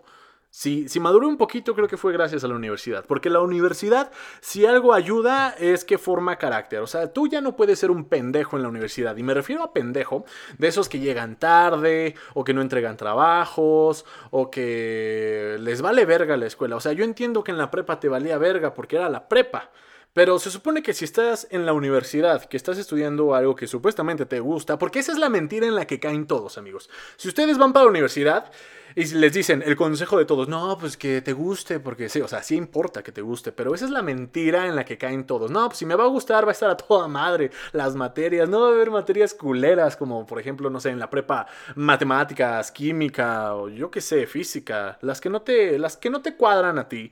Si, 0.51 0.87
si 0.87 0.99
maduré 0.99 1.25
un 1.25 1.37
poquito, 1.37 1.73
creo 1.73 1.87
que 1.87 1.97
fue 1.97 2.13
gracias 2.13 2.43
a 2.43 2.47
la 2.47 2.53
universidad. 2.53 3.03
Porque 3.07 3.31
la 3.31 3.41
universidad, 3.41 4.11
si 4.41 4.67
algo 4.67 4.93
ayuda, 4.93 5.55
es 5.57 5.83
que 5.83 5.97
forma 5.97 6.37
carácter. 6.37 6.81
O 6.81 6.87
sea, 6.87 7.11
tú 7.11 7.27
ya 7.27 7.41
no 7.41 7.55
puedes 7.55 7.79
ser 7.79 7.89
un 7.89 8.05
pendejo 8.05 8.55
en 8.55 8.61
la 8.61 8.69
universidad. 8.69 9.17
Y 9.17 9.23
me 9.23 9.33
refiero 9.33 9.63
a 9.63 9.73
pendejo 9.73 10.25
de 10.59 10.67
esos 10.67 10.87
que 10.87 10.99
llegan 10.99 11.39
tarde, 11.39 12.13
o 12.35 12.43
que 12.43 12.53
no 12.53 12.61
entregan 12.61 12.95
trabajos, 12.95 14.05
o 14.29 14.51
que 14.51 15.57
les 15.59 15.81
vale 15.81 16.05
verga 16.05 16.37
la 16.37 16.45
escuela. 16.45 16.75
O 16.75 16.79
sea, 16.79 16.93
yo 16.93 17.03
entiendo 17.03 17.43
que 17.43 17.49
en 17.49 17.57
la 17.57 17.71
prepa 17.71 17.99
te 17.99 18.07
valía 18.07 18.37
verga 18.37 18.75
porque 18.75 18.97
era 18.97 19.09
la 19.09 19.27
prepa. 19.27 19.71
Pero 20.13 20.37
se 20.37 20.51
supone 20.51 20.83
que 20.83 20.93
si 20.93 21.05
estás 21.05 21.47
en 21.49 21.65
la 21.65 21.73
universidad, 21.73 22.45
que 22.45 22.55
estás 22.55 22.77
estudiando 22.77 23.33
algo 23.33 23.55
que 23.55 23.65
supuestamente 23.65 24.27
te 24.27 24.39
gusta, 24.39 24.77
porque 24.77 24.99
esa 24.99 25.11
es 25.11 25.17
la 25.17 25.27
mentira 25.27 25.65
en 25.65 25.73
la 25.73 25.87
que 25.87 25.99
caen 25.99 26.27
todos, 26.27 26.59
amigos. 26.59 26.87
Si 27.17 27.27
ustedes 27.27 27.57
van 27.57 27.73
para 27.73 27.85
la 27.85 27.89
universidad 27.89 28.51
y 28.95 29.05
les 29.05 29.33
dicen 29.33 29.63
el 29.65 29.75
consejo 29.75 30.19
de 30.19 30.25
todos, 30.25 30.47
no, 30.47 30.77
pues 30.77 30.97
que 30.97 31.23
te 31.23 31.33
guste, 31.33 31.79
porque 31.79 32.09
sí, 32.09 32.21
o 32.21 32.27
sea, 32.27 32.43
sí 32.43 32.55
importa 32.55 33.01
que 33.01 33.11
te 33.11 33.21
guste, 33.21 33.51
pero 33.51 33.73
esa 33.73 33.85
es 33.85 33.91
la 33.91 34.03
mentira 34.03 34.67
en 34.67 34.75
la 34.75 34.85
que 34.85 34.99
caen 34.99 35.25
todos. 35.25 35.49
No, 35.49 35.67
pues 35.67 35.79
si 35.79 35.85
me 35.87 35.95
va 35.95 36.03
a 36.03 36.07
gustar, 36.07 36.45
va 36.45 36.49
a 36.49 36.51
estar 36.51 36.69
a 36.69 36.77
toda 36.77 37.07
madre 37.07 37.49
las 37.71 37.95
materias, 37.95 38.47
no 38.47 38.61
va 38.61 38.67
a 38.67 38.71
haber 38.71 38.91
materias 38.91 39.33
culeras 39.33 39.97
como, 39.97 40.27
por 40.27 40.39
ejemplo, 40.39 40.69
no 40.69 40.79
sé, 40.79 40.91
en 40.91 40.99
la 40.99 41.09
prepa, 41.09 41.47
matemáticas, 41.73 42.71
química 42.71 43.55
o 43.55 43.67
yo 43.67 43.89
qué 43.89 43.99
sé, 43.99 44.27
física, 44.27 44.99
las 45.01 45.19
que 45.19 45.31
no 45.31 45.41
te, 45.41 45.79
las 45.79 45.97
que 45.97 46.11
no 46.11 46.21
te 46.21 46.35
cuadran 46.35 46.77
a 46.77 46.87
ti 46.87 47.11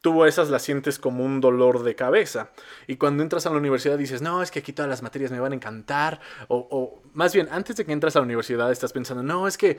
tú 0.00 0.24
esas 0.24 0.50
las 0.50 0.62
sientes 0.62 0.98
como 0.98 1.24
un 1.24 1.40
dolor 1.40 1.82
de 1.82 1.94
cabeza. 1.94 2.50
Y 2.86 2.96
cuando 2.96 3.22
entras 3.22 3.46
a 3.46 3.50
la 3.50 3.58
universidad 3.58 3.98
dices, 3.98 4.22
no, 4.22 4.42
es 4.42 4.50
que 4.50 4.60
aquí 4.60 4.72
todas 4.72 4.88
las 4.88 5.02
materias 5.02 5.30
me 5.30 5.40
van 5.40 5.52
a 5.52 5.56
encantar. 5.56 6.20
O, 6.48 7.02
más 7.12 7.34
bien, 7.34 7.48
antes 7.50 7.76
de 7.76 7.84
que 7.84 7.92
entras 7.92 8.16
a 8.16 8.20
la 8.20 8.24
universidad 8.24 8.70
estás 8.70 8.92
pensando, 8.92 9.22
no, 9.22 9.48
es 9.48 9.58
que 9.58 9.78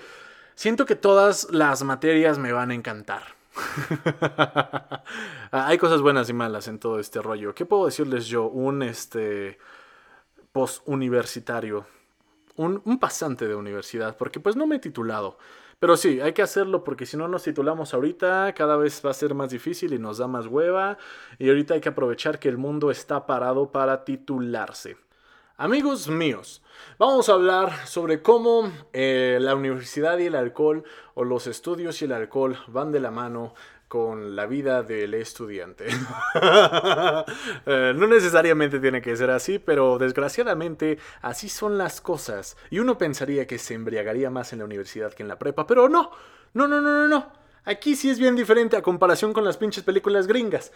siento 0.56 0.86
que 0.86 0.96
todas 0.96 1.48
las 1.52 1.84
materias 1.84 2.38
me 2.38 2.52
van 2.52 2.72
a 2.72 2.76
encantar. 2.76 3.24
Hay 5.52 5.78
cosas 5.78 6.02
buenas 6.02 6.30
y 6.30 6.34
malas 6.34 6.68
en 6.68 6.80
todo 6.80 7.00
este 7.00 7.22
rollo. 7.22 7.54
¿Qué 7.56 7.66
puedo 7.66 7.86
decirles 7.86 8.28
yo? 8.28 8.48
Un 8.48 8.84
este 8.84 9.58
post 10.52 10.82
universitario. 10.86 11.86
Un, 12.56 13.00
pasante 13.00 13.48
de 13.48 13.56
universidad. 13.56 14.18
Porque 14.18 14.40
pues 14.40 14.56
no 14.56 14.68
me 14.68 14.78
he 14.78 14.80
titulado. 14.80 15.38
Pero 15.80 15.96
sí, 15.96 16.20
hay 16.20 16.34
que 16.34 16.42
hacerlo 16.42 16.84
porque 16.84 17.06
si 17.06 17.16
no 17.16 17.28
nos 17.28 17.44
titulamos 17.44 17.94
ahorita, 17.94 18.54
cada 18.54 18.76
vez 18.76 19.02
va 19.06 19.12
a 19.12 19.14
ser 19.14 19.34
más 19.34 19.50
difícil 19.50 19.94
y 19.94 20.00
nos 20.00 20.18
da 20.18 20.28
más 20.28 20.48
hueva. 20.48 20.98
Y 21.38 21.50
ahorita 21.50 21.76
hay 21.76 21.82
que 21.82 21.90
aprovechar 21.90 22.40
que 22.40 22.50
el 22.50 22.58
mundo 22.58 22.92
está 22.92 23.26
parado 23.26 23.72
para 23.72 24.04
titularse. 24.04 24.98
Amigos 25.62 26.08
míos, 26.08 26.62
vamos 26.98 27.28
a 27.28 27.34
hablar 27.34 27.86
sobre 27.86 28.22
cómo 28.22 28.72
eh, 28.94 29.40
la 29.42 29.56
universidad 29.56 30.18
y 30.18 30.28
el 30.28 30.36
alcohol 30.36 30.86
o 31.16 31.26
los 31.26 31.48
estudios 31.48 32.02
y 32.02 32.06
el 32.06 32.14
alcohol 32.14 32.58
van 32.68 32.94
de 32.94 33.02
la 33.02 33.12
mano 33.12 33.54
con 33.90 34.36
la 34.36 34.46
vida 34.46 34.84
del 34.84 35.14
estudiante. 35.16 35.88
Eh, 37.66 37.94
no 37.96 38.08
necesariamente 38.08 38.80
tiene 38.80 39.02
que 39.02 39.16
ser 39.16 39.30
así, 39.32 39.60
pero 39.60 39.98
desgraciadamente 39.98 40.98
así 41.22 41.50
son 41.50 41.78
las 41.78 42.02
cosas. 42.02 42.58
Y 42.70 42.80
uno 42.80 42.98
pensaría 42.98 43.46
que 43.48 43.58
se 43.58 43.74
embriagaría 43.74 44.30
más 44.30 44.54
en 44.54 44.60
la 44.60 44.66
universidad 44.66 45.14
que 45.14 45.24
en 45.24 45.30
la 45.30 45.38
prepa, 45.38 45.68
pero 45.68 45.90
no, 45.90 46.12
no, 46.54 46.68
no, 46.68 46.80
no, 46.80 46.92
no, 46.92 47.08
no. 47.08 47.32
Aquí 47.66 47.96
sí 47.96 48.10
es 48.10 48.20
bien 48.20 48.36
diferente 48.36 48.78
a 48.78 48.82
comparación 48.82 49.34
con 49.34 49.44
las 49.44 49.58
pinches 49.58 49.84
películas 49.84 50.28
gringas. 50.28 50.72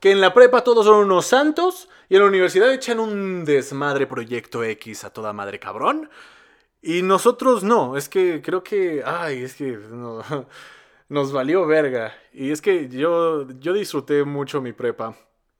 Que 0.00 0.10
en 0.10 0.20
la 0.20 0.34
prepa 0.34 0.64
todos 0.64 0.86
son 0.86 1.04
unos 1.04 1.26
santos 1.26 1.88
y 2.08 2.16
en 2.16 2.22
la 2.22 2.28
universidad 2.28 2.72
echan 2.72 2.98
un 2.98 3.44
desmadre 3.44 4.06
proyecto 4.06 4.64
X 4.64 5.04
a 5.04 5.10
toda 5.10 5.32
madre 5.32 5.58
cabrón. 5.58 6.10
Y 6.82 7.02
nosotros 7.02 7.62
no, 7.62 7.96
es 7.96 8.08
que 8.08 8.42
creo 8.42 8.62
que, 8.62 9.02
ay, 9.04 9.42
es 9.42 9.54
que 9.54 9.78
nos 11.08 11.32
valió 11.32 11.66
verga. 11.66 12.14
Y 12.32 12.50
es 12.50 12.60
que 12.60 12.88
yo, 12.88 13.48
yo 13.60 13.72
disfruté 13.72 14.24
mucho 14.24 14.60
mi 14.60 14.72
prepa. 14.72 15.16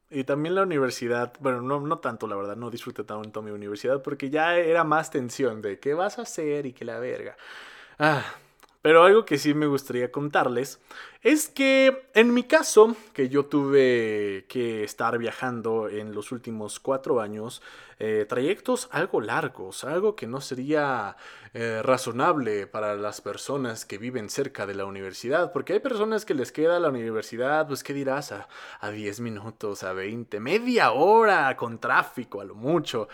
Y 0.08 0.24
también 0.24 0.54
la 0.54 0.62
universidad, 0.62 1.32
bueno, 1.40 1.60
no, 1.62 1.80
no 1.80 1.98
tanto 1.98 2.28
la 2.28 2.36
verdad, 2.36 2.56
no 2.56 2.70
disfruté 2.70 3.02
tanto 3.04 3.42
mi 3.42 3.50
universidad 3.50 4.02
porque 4.02 4.30
ya 4.30 4.56
era 4.56 4.84
más 4.84 5.10
tensión 5.10 5.60
de 5.62 5.80
qué 5.80 5.94
vas 5.94 6.18
a 6.18 6.22
hacer 6.22 6.66
y 6.66 6.72
qué 6.72 6.84
la 6.84 7.00
verga. 7.00 7.36
Ah, 7.98 8.24
pero 8.86 9.02
algo 9.02 9.24
que 9.24 9.36
sí 9.36 9.52
me 9.52 9.66
gustaría 9.66 10.12
contarles 10.12 10.78
es 11.20 11.48
que 11.48 12.06
en 12.14 12.32
mi 12.32 12.44
caso, 12.44 12.94
que 13.14 13.28
yo 13.28 13.46
tuve 13.46 14.44
que 14.48 14.84
estar 14.84 15.18
viajando 15.18 15.88
en 15.88 16.14
los 16.14 16.30
últimos 16.30 16.78
cuatro 16.78 17.20
años, 17.20 17.62
eh, 17.98 18.26
trayectos 18.28 18.88
algo 18.92 19.20
largos, 19.20 19.82
algo 19.82 20.14
que 20.14 20.28
no 20.28 20.40
sería 20.40 21.16
eh, 21.52 21.80
razonable 21.82 22.68
para 22.68 22.94
las 22.94 23.20
personas 23.20 23.84
que 23.84 23.98
viven 23.98 24.30
cerca 24.30 24.66
de 24.66 24.74
la 24.74 24.84
universidad, 24.84 25.50
porque 25.50 25.72
hay 25.72 25.80
personas 25.80 26.24
que 26.24 26.34
les 26.34 26.52
queda 26.52 26.78
la 26.78 26.90
universidad, 26.90 27.66
pues 27.66 27.82
qué 27.82 27.92
dirás, 27.92 28.30
a, 28.30 28.46
a 28.78 28.90
10 28.92 29.18
minutos, 29.18 29.82
a 29.82 29.94
20, 29.94 30.38
media 30.38 30.92
hora 30.92 31.56
con 31.56 31.80
tráfico 31.80 32.40
a 32.40 32.44
lo 32.44 32.54
mucho. 32.54 33.08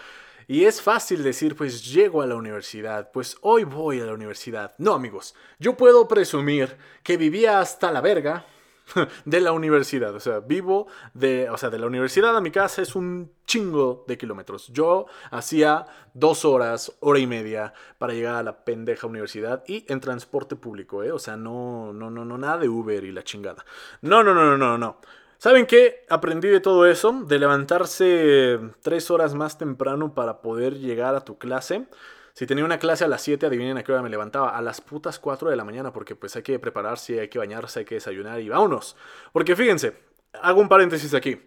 Y 0.46 0.64
es 0.64 0.82
fácil 0.82 1.22
decir, 1.22 1.56
pues 1.56 1.84
llego 1.92 2.22
a 2.22 2.26
la 2.26 2.34
universidad, 2.34 3.11
pues 3.12 3.37
hoy 3.40 3.64
voy 3.64 4.00
a 4.00 4.04
la 4.04 4.14
universidad. 4.14 4.75
No, 4.78 4.94
amigos, 4.94 5.34
yo 5.58 5.76
puedo 5.76 6.08
presumir 6.08 6.76
que 7.02 7.16
vivía 7.16 7.61
hasta 7.61 7.90
la 7.92 8.00
verga 8.00 8.46
de 9.25 9.40
la 9.40 9.52
universidad. 9.52 10.14
O 10.14 10.20
sea, 10.20 10.40
vivo 10.40 10.87
de, 11.14 11.49
o 11.50 11.56
sea, 11.56 11.70
de 11.70 11.78
la 11.78 11.87
universidad 11.87 12.37
a 12.37 12.40
mi 12.40 12.50
casa 12.50 12.82
es 12.82 12.94
un 12.94 13.32
chingo 13.46 14.04
de 14.06 14.18
kilómetros. 14.18 14.68
Yo 14.68 15.06
hacía 15.30 15.87
dos 16.14 16.44
horas, 16.44 16.92
hora 17.00 17.18
y 17.18 17.26
media 17.26 17.72
para 17.99 18.12
llegar 18.12 18.37
a 18.37 18.42
la 18.42 18.64
pendeja 18.64 19.06
universidad 19.06 19.62
y 19.66 19.84
en 19.88 20.00
transporte 20.00 20.56
público, 20.56 21.02
¿eh? 21.02 21.12
O 21.12 21.18
sea, 21.18 21.37
no, 21.37 21.92
no, 21.92 22.11
no, 22.11 22.25
no, 22.25 22.38
nada 22.38 22.58
de 22.58 22.68
Uber 22.68 23.02
y 23.04 23.12
la 23.12 23.22
chingada. 23.22 23.64
No, 24.00 24.22
no, 24.22 24.34
no, 24.34 24.44
no, 24.44 24.56
no, 24.56 24.78
no. 24.78 24.99
¿Saben 25.42 25.66
qué? 25.66 26.06
Aprendí 26.08 26.46
de 26.46 26.61
todo 26.61 26.87
eso, 26.87 27.25
de 27.26 27.40
levantarse 27.40 28.61
tres 28.80 29.11
horas 29.11 29.34
más 29.34 29.58
temprano 29.58 30.14
para 30.14 30.40
poder 30.40 30.78
llegar 30.78 31.16
a 31.16 31.25
tu 31.25 31.37
clase. 31.37 31.88
Si 32.32 32.46
tenía 32.46 32.64
una 32.64 32.78
clase 32.78 33.02
a 33.02 33.08
las 33.08 33.22
7, 33.22 33.46
adivinen 33.46 33.76
a 33.76 33.82
qué 33.82 33.90
hora 33.90 34.02
me 34.02 34.08
levantaba. 34.08 34.56
A 34.56 34.62
las 34.62 34.80
putas 34.80 35.18
4 35.18 35.50
de 35.50 35.56
la 35.56 35.64
mañana, 35.64 35.92
porque 35.92 36.14
pues 36.14 36.37
hay 36.37 36.44
que 36.44 36.61
prepararse, 36.61 37.18
hay 37.18 37.26
que 37.26 37.40
bañarse, 37.40 37.80
hay 37.80 37.84
que 37.84 37.96
desayunar 37.96 38.40
y 38.40 38.50
vámonos. 38.50 38.94
Porque 39.32 39.56
fíjense, 39.56 39.96
hago 40.40 40.61
un 40.61 40.68
paréntesis 40.68 41.12
aquí. 41.12 41.42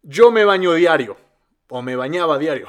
Yo 0.00 0.30
me 0.30 0.46
baño 0.46 0.72
diario 0.72 1.18
o 1.68 1.82
me 1.82 1.96
bañaba 1.96 2.36
a 2.36 2.38
diario. 2.38 2.68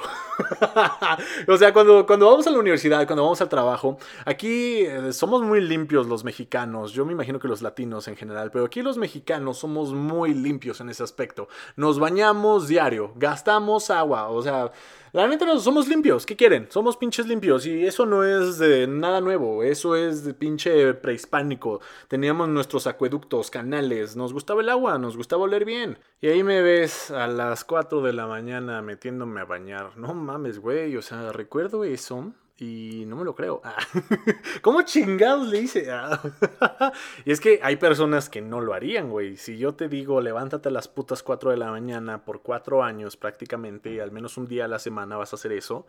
o 1.48 1.58
sea, 1.58 1.72
cuando, 1.72 2.06
cuando 2.06 2.30
vamos 2.30 2.48
a 2.48 2.52
la 2.52 2.60
universidad, 2.60 3.06
cuando 3.06 3.24
vamos 3.24 3.40
al 3.42 3.50
trabajo, 3.50 3.98
aquí 4.26 4.82
eh, 4.82 5.14
somos 5.14 5.42
muy 5.44 5.62
limpios 5.62 6.08
los 6.08 6.24
mexicanos. 6.24 6.94
Yo 6.94 7.06
me 7.06 7.14
imagino 7.14 7.40
que 7.40 7.48
los 7.48 7.62
latinos 7.62 8.08
en 8.08 8.16
general, 8.16 8.50
pero 8.52 8.66
aquí 8.66 8.82
los 8.82 8.98
mexicanos 8.98 9.60
somos 9.60 9.94
muy 9.94 10.34
limpios 10.34 10.82
en 10.82 10.90
ese 10.90 11.04
aspecto. 11.04 11.48
Nos 11.76 12.00
bañamos 12.00 12.68
diario, 12.68 13.12
gastamos 13.16 13.92
agua, 13.92 14.30
o 14.30 14.42
sea, 14.42 14.72
la 15.14 15.28
neta 15.28 15.46
no 15.46 15.60
somos 15.60 15.88
limpios. 15.88 16.26
¿Qué 16.26 16.36
quieren? 16.36 16.68
Somos 16.70 16.98
pinches 16.98 17.28
limpios. 17.28 17.66
Y 17.66 17.86
eso 17.86 18.06
no 18.06 18.24
es 18.24 18.58
de 18.58 18.88
nada 18.88 19.22
nuevo. 19.22 19.64
Eso 19.64 19.96
es 19.96 20.24
de 20.24 20.34
pinche 20.34 20.94
prehispánico. 20.94 21.82
Teníamos 22.08 22.50
nuestros 22.50 22.88
acueductos, 22.88 23.50
canales. 23.50 24.16
Nos 24.16 24.34
gustaba 24.34 24.62
el 24.62 24.70
agua, 24.70 24.98
nos 24.98 25.18
gustaba 25.18 25.44
oler 25.44 25.66
bien. 25.66 25.98
Y 26.22 26.28
ahí 26.28 26.44
me 26.44 26.62
ves 26.62 27.12
a 27.12 27.28
las 27.28 27.64
4 27.64 28.02
de 28.02 28.14
la 28.14 28.28
mañana 28.28 28.82
metiéndome 28.82 29.42
a 29.42 29.46
bañar. 29.46 29.98
No 29.98 30.14
mames, 30.14 30.60
güey. 30.60 30.96
O 30.98 31.02
sea, 31.02 31.32
recuerdo 31.32 31.84
eso 31.84 32.34
y 32.60 33.06
no 33.06 33.16
me 33.16 33.24
lo 33.24 33.36
creo. 33.36 33.62
Ah. 33.64 33.78
¿Cómo 34.62 34.82
chingados 34.82 35.48
le 35.48 35.60
hice? 35.60 35.92
Ah. 35.92 36.22
y 37.26 37.32
es 37.32 37.40
que 37.40 37.60
hay 37.62 37.76
personas 37.76 38.30
que 38.30 38.42
no 38.42 38.62
lo 38.62 38.74
harían, 38.74 39.10
güey. 39.10 39.38
Si 39.38 39.58
yo 39.58 39.76
te 39.76 39.88
digo, 39.88 40.22
levántate 40.22 40.70
a 40.70 40.72
las 40.72 40.88
putas 40.88 41.22
4 41.24 41.52
de 41.52 41.58
la 41.58 41.70
mañana 41.70 42.26
por 42.26 42.42
4 42.42 42.84
años 42.84 43.16
prácticamente, 43.18 43.92
y 43.92 44.00
al 44.00 44.12
menos 44.12 44.38
un 44.38 44.48
día 44.48 44.66
a 44.66 44.68
la 44.68 44.80
semana 44.80 45.18
vas 45.18 45.34
a 45.34 45.36
hacer 45.36 45.52
eso, 45.52 45.86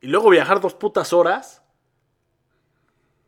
y 0.00 0.08
luego 0.08 0.30
viajar 0.30 0.60
dos 0.60 0.74
putas 0.74 1.12
horas. 1.12 1.62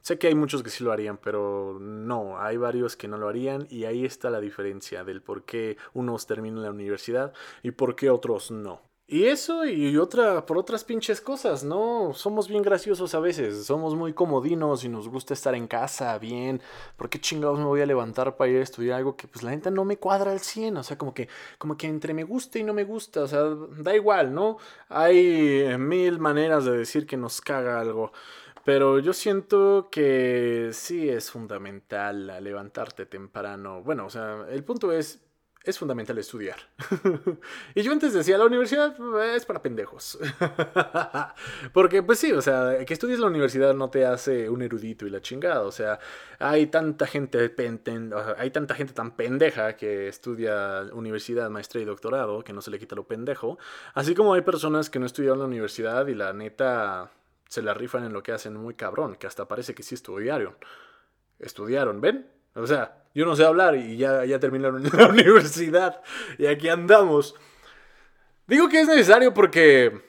Sé 0.01 0.19
que 0.19 0.27
hay 0.27 0.35
muchos 0.35 0.63
que 0.63 0.69
sí 0.71 0.85
lo 0.85 0.93
harían, 0.93 1.17
pero 1.17 1.79
no, 1.81 2.39
hay 2.39 2.59
varios 2.59 2.95
que 2.95 3.09
no 3.09 3.17
lo 3.17 3.29
harían 3.29 3.67
y 3.71 3.85
ahí 3.85 4.05
está 4.05 4.29
la 4.29 4.41
diferencia 4.41 5.03
del 5.03 5.23
por 5.23 5.45
qué 5.45 5.79
unos 5.95 6.27
terminan 6.27 6.63
la 6.63 6.71
universidad 6.71 7.33
y 7.63 7.71
por 7.71 7.97
qué 7.97 8.11
otros 8.11 8.51
no. 8.51 8.83
Y 9.07 9.27
eso 9.27 9.67
y 9.67 9.99
otra, 9.99 10.47
por 10.47 10.57
otras 10.57 10.83
pinches 10.83 11.21
cosas, 11.21 11.63
¿no? 11.63 12.15
Somos 12.15 12.49
bien 12.49 12.63
graciosos 12.63 13.15
a 13.15 13.21
veces, 13.21 13.67
somos 13.67 13.95
muy 13.95 14.15
comodinos 14.15 14.83
y 14.83 14.89
nos 14.89 15.09
gusta 15.09 15.35
estar 15.35 15.55
en 15.55 15.67
casa 15.67 16.17
bien. 16.19 16.63
¿Por 16.97 17.11
qué 17.11 17.21
chingados 17.21 17.59
me 17.59 17.67
voy 17.67 17.83
a 17.83 17.87
levantar 17.87 18.35
para 18.37 18.51
ir 18.51 18.57
a 18.61 18.63
estudiar 18.63 18.97
algo 18.97 19.15
que 19.15 19.29
pues 19.29 19.43
la 19.43 19.51
neta 19.51 19.71
no 19.71 19.85
me 19.85 19.99
cuadra 19.99 20.33
al 20.33 20.41
100? 20.41 20.79
O 20.79 20.83
sea, 20.83 20.97
como 20.97 21.13
que, 21.13 21.29
como 21.59 21.77
que 21.77 21.87
entre 21.87 22.15
me 22.15 22.25
gusta 22.25 22.59
y 22.59 22.65
no 22.65 22.73
me 22.73 22.85
gusta, 22.85 23.23
o 23.25 23.29
sea, 23.29 23.43
da 23.43 23.95
igual, 23.95 24.33
¿no? 24.33 24.57
Hay 24.89 25.77
mil 25.79 26.19
maneras 26.19 26.65
de 26.65 26.73
decir 26.79 27.07
que 27.07 27.19
nos 27.19 27.43
caga 27.43 27.81
algo. 27.81 28.11
Pero 28.65 28.99
yo 28.99 29.13
siento 29.13 29.89
que 29.91 30.71
sí 30.73 31.11
es 31.11 31.31
fundamental 31.31 32.43
levantarte 32.43 33.05
temprano. 33.05 33.83
Bueno, 33.83 34.07
o 34.07 34.11
sea, 34.11 34.47
el 34.51 34.65
punto 34.65 34.91
es 34.93 35.24
es 35.65 35.79
fundamental 35.79 36.19
estudiar. 36.19 36.59
y 37.75 37.83
yo 37.83 37.93
antes 37.93 38.13
decía, 38.13 38.37
la 38.37 38.45
universidad 38.45 38.95
es 39.35 39.47
para 39.47 39.63
pendejos. 39.63 40.19
Porque, 41.73 42.03
pues 42.03 42.19
sí, 42.19 42.33
o 42.33 42.43
sea, 42.43 42.85
que 42.85 42.93
estudies 42.93 43.19
la 43.19 43.29
universidad 43.29 43.75
no 43.75 43.89
te 43.89 44.05
hace 44.05 44.51
un 44.51 44.61
erudito 44.61 45.07
y 45.07 45.11
la 45.11 45.23
chingada. 45.23 45.63
O 45.63 45.73
sea, 45.73 45.99
hay 46.39 46.67
tanta 46.67 47.07
gente, 47.07 47.55
hay 48.37 48.51
tanta 48.51 48.75
gente 48.75 48.93
tan 48.93 49.17
pendeja 49.17 49.75
que 49.77 50.09
estudia 50.09 50.83
universidad, 50.93 51.49
maestría 51.49 51.83
y 51.83 51.87
doctorado, 51.87 52.45
que 52.45 52.53
no 52.53 52.61
se 52.61 52.71
le 52.71 52.79
quita 52.79 52.95
lo 52.95 53.07
pendejo. 53.07 53.59
Así 53.95 54.15
como 54.15 54.35
hay 54.35 54.43
personas 54.43 54.91
que 54.91 54.99
no 54.99 55.07
estudiaron 55.07 55.39
la 55.39 55.47
universidad 55.47 56.07
y 56.09 56.15
la 56.15 56.35
neta 56.35 57.11
se 57.49 57.63
la 57.63 57.73
rifan 57.73 58.05
en 58.05 58.13
lo 58.13 58.23
que 58.23 58.33
hacen 58.33 58.55
muy 58.55 58.75
cabrón, 58.75 59.17
que 59.17 59.27
hasta 59.27 59.49
parece 59.49 59.75
que 59.75 59.83
sí 59.83 59.95
estudiaron. 59.95 60.57
Estudiaron, 61.39 62.01
¿ven? 62.01 62.35
O 62.55 62.67
sea, 62.67 63.05
yo 63.15 63.25
no 63.25 63.37
sé 63.37 63.45
hablar 63.45 63.77
y 63.77 63.97
ya, 63.97 64.25
ya 64.25 64.39
terminaron 64.41 64.83
la 64.83 65.09
universidad 65.09 66.01
y 66.39 66.47
aquí 66.47 66.69
andamos. 66.69 67.35
Digo 68.47 68.69
que 68.69 68.81
es 68.81 68.89
necesario 68.89 69.33
porque 69.33 70.03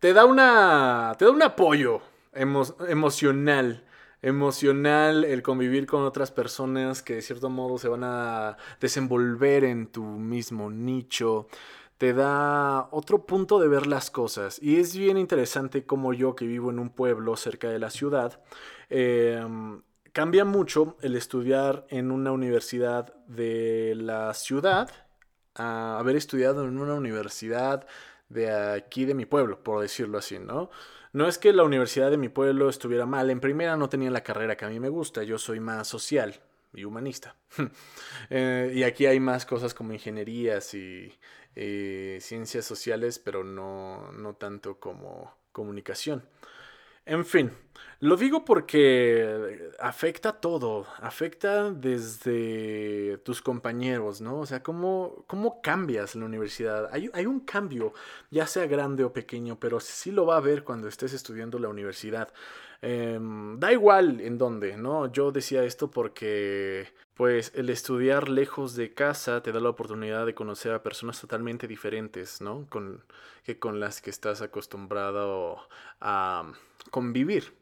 te 0.00 0.12
da 0.12 0.24
una. 0.24 1.14
te 1.18 1.24
da 1.24 1.30
un 1.30 1.42
apoyo 1.42 2.00
emocional. 2.34 3.84
Emocional 4.22 5.24
el 5.24 5.42
convivir 5.42 5.86
con 5.86 6.02
otras 6.02 6.30
personas 6.30 7.02
que 7.02 7.16
de 7.16 7.22
cierto 7.22 7.50
modo 7.50 7.76
se 7.76 7.88
van 7.88 8.04
a 8.04 8.56
desenvolver 8.80 9.64
en 9.64 9.86
tu 9.86 10.02
mismo 10.02 10.70
nicho. 10.70 11.46
Te 11.98 12.14
da 12.14 12.88
otro 12.90 13.26
punto 13.26 13.60
de 13.60 13.68
ver 13.68 13.86
las 13.86 14.10
cosas. 14.10 14.58
Y 14.62 14.80
es 14.80 14.96
bien 14.96 15.18
interesante 15.18 15.84
como 15.84 16.14
yo 16.14 16.34
que 16.34 16.46
vivo 16.46 16.70
en 16.70 16.78
un 16.78 16.88
pueblo 16.88 17.36
cerca 17.36 17.68
de 17.68 17.78
la 17.78 17.90
ciudad. 17.90 18.40
Eh, 18.88 19.46
cambia 20.14 20.44
mucho 20.44 20.96
el 21.02 21.16
estudiar 21.16 21.86
en 21.90 22.12
una 22.12 22.30
universidad 22.30 23.12
de 23.26 23.94
la 23.96 24.32
ciudad 24.32 24.88
a 25.56 25.98
haber 25.98 26.14
estudiado 26.14 26.64
en 26.64 26.78
una 26.78 26.94
universidad 26.94 27.84
de 28.28 28.50
aquí 28.50 29.06
de 29.06 29.14
mi 29.14 29.26
pueblo, 29.26 29.62
por 29.62 29.82
decirlo 29.82 30.18
así, 30.18 30.38
¿no? 30.38 30.70
No 31.12 31.26
es 31.26 31.36
que 31.36 31.52
la 31.52 31.64
universidad 31.64 32.12
de 32.12 32.16
mi 32.16 32.28
pueblo 32.28 32.68
estuviera 32.68 33.06
mal, 33.06 33.28
en 33.28 33.40
primera 33.40 33.76
no 33.76 33.88
tenía 33.88 34.10
la 34.10 34.22
carrera 34.22 34.56
que 34.56 34.64
a 34.64 34.68
mí 34.68 34.78
me 34.78 34.88
gusta, 34.88 35.24
yo 35.24 35.36
soy 35.36 35.58
más 35.58 35.88
social 35.88 36.40
y 36.72 36.84
humanista. 36.84 37.36
Eh, 38.30 38.72
y 38.74 38.84
aquí 38.84 39.04
hay 39.04 39.20
más 39.20 39.44
cosas 39.44 39.74
como 39.74 39.92
ingenierías 39.92 40.72
y 40.74 41.12
eh, 41.56 42.18
ciencias 42.20 42.64
sociales, 42.64 43.18
pero 43.18 43.44
no, 43.44 44.10
no 44.12 44.34
tanto 44.34 44.80
como 44.80 45.36
comunicación. 45.52 46.24
En 47.06 47.24
fin, 47.24 47.50
lo 48.00 48.16
digo 48.16 48.44
porque 48.44 49.70
afecta 49.78 50.32
todo, 50.32 50.86
afecta 50.98 51.70
desde 51.70 53.18
tus 53.18 53.40
compañeros, 53.42 54.20
¿no? 54.20 54.40
O 54.40 54.46
sea, 54.46 54.62
¿cómo, 54.62 55.24
cómo 55.26 55.60
cambias 55.62 56.14
en 56.14 56.20
la 56.20 56.26
universidad? 56.26 56.88
Hay, 56.92 57.10
hay, 57.14 57.26
un 57.26 57.40
cambio, 57.40 57.92
ya 58.30 58.46
sea 58.46 58.66
grande 58.66 59.04
o 59.04 59.12
pequeño, 59.12 59.58
pero 59.60 59.80
sí 59.80 60.10
lo 60.10 60.26
va 60.26 60.36
a 60.38 60.40
ver 60.40 60.64
cuando 60.64 60.88
estés 60.88 61.12
estudiando 61.12 61.58
la 61.58 61.68
universidad. 61.68 62.32
Em, 62.82 63.58
da 63.58 63.72
igual 63.72 64.20
en 64.20 64.36
dónde, 64.38 64.76
¿no? 64.76 65.10
Yo 65.10 65.32
decía 65.32 65.64
esto 65.64 65.90
porque 65.90 66.88
pues 67.14 67.52
el 67.54 67.70
estudiar 67.70 68.28
lejos 68.28 68.74
de 68.74 68.92
casa 68.92 69.42
te 69.42 69.52
da 69.52 69.60
la 69.60 69.68
oportunidad 69.68 70.26
de 70.26 70.34
conocer 70.34 70.72
a 70.72 70.82
personas 70.82 71.20
totalmente 71.20 71.68
diferentes, 71.68 72.40
¿no? 72.40 72.66
Con, 72.68 73.04
que 73.44 73.58
con 73.58 73.78
las 73.78 74.00
que 74.02 74.10
estás 74.10 74.42
acostumbrado 74.42 75.58
a 76.00 76.52
convivir. 76.90 77.54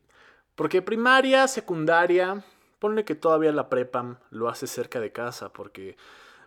Porque 0.54 0.80
primaria, 0.82 1.47
secundaria, 1.49 2.44
ponle 2.78 3.04
que 3.04 3.14
todavía 3.14 3.52
la 3.52 3.68
prepa 3.68 4.18
lo 4.30 4.49
hace 4.49 4.66
cerca 4.66 5.00
de 5.00 5.12
casa 5.12 5.52
porque 5.52 5.97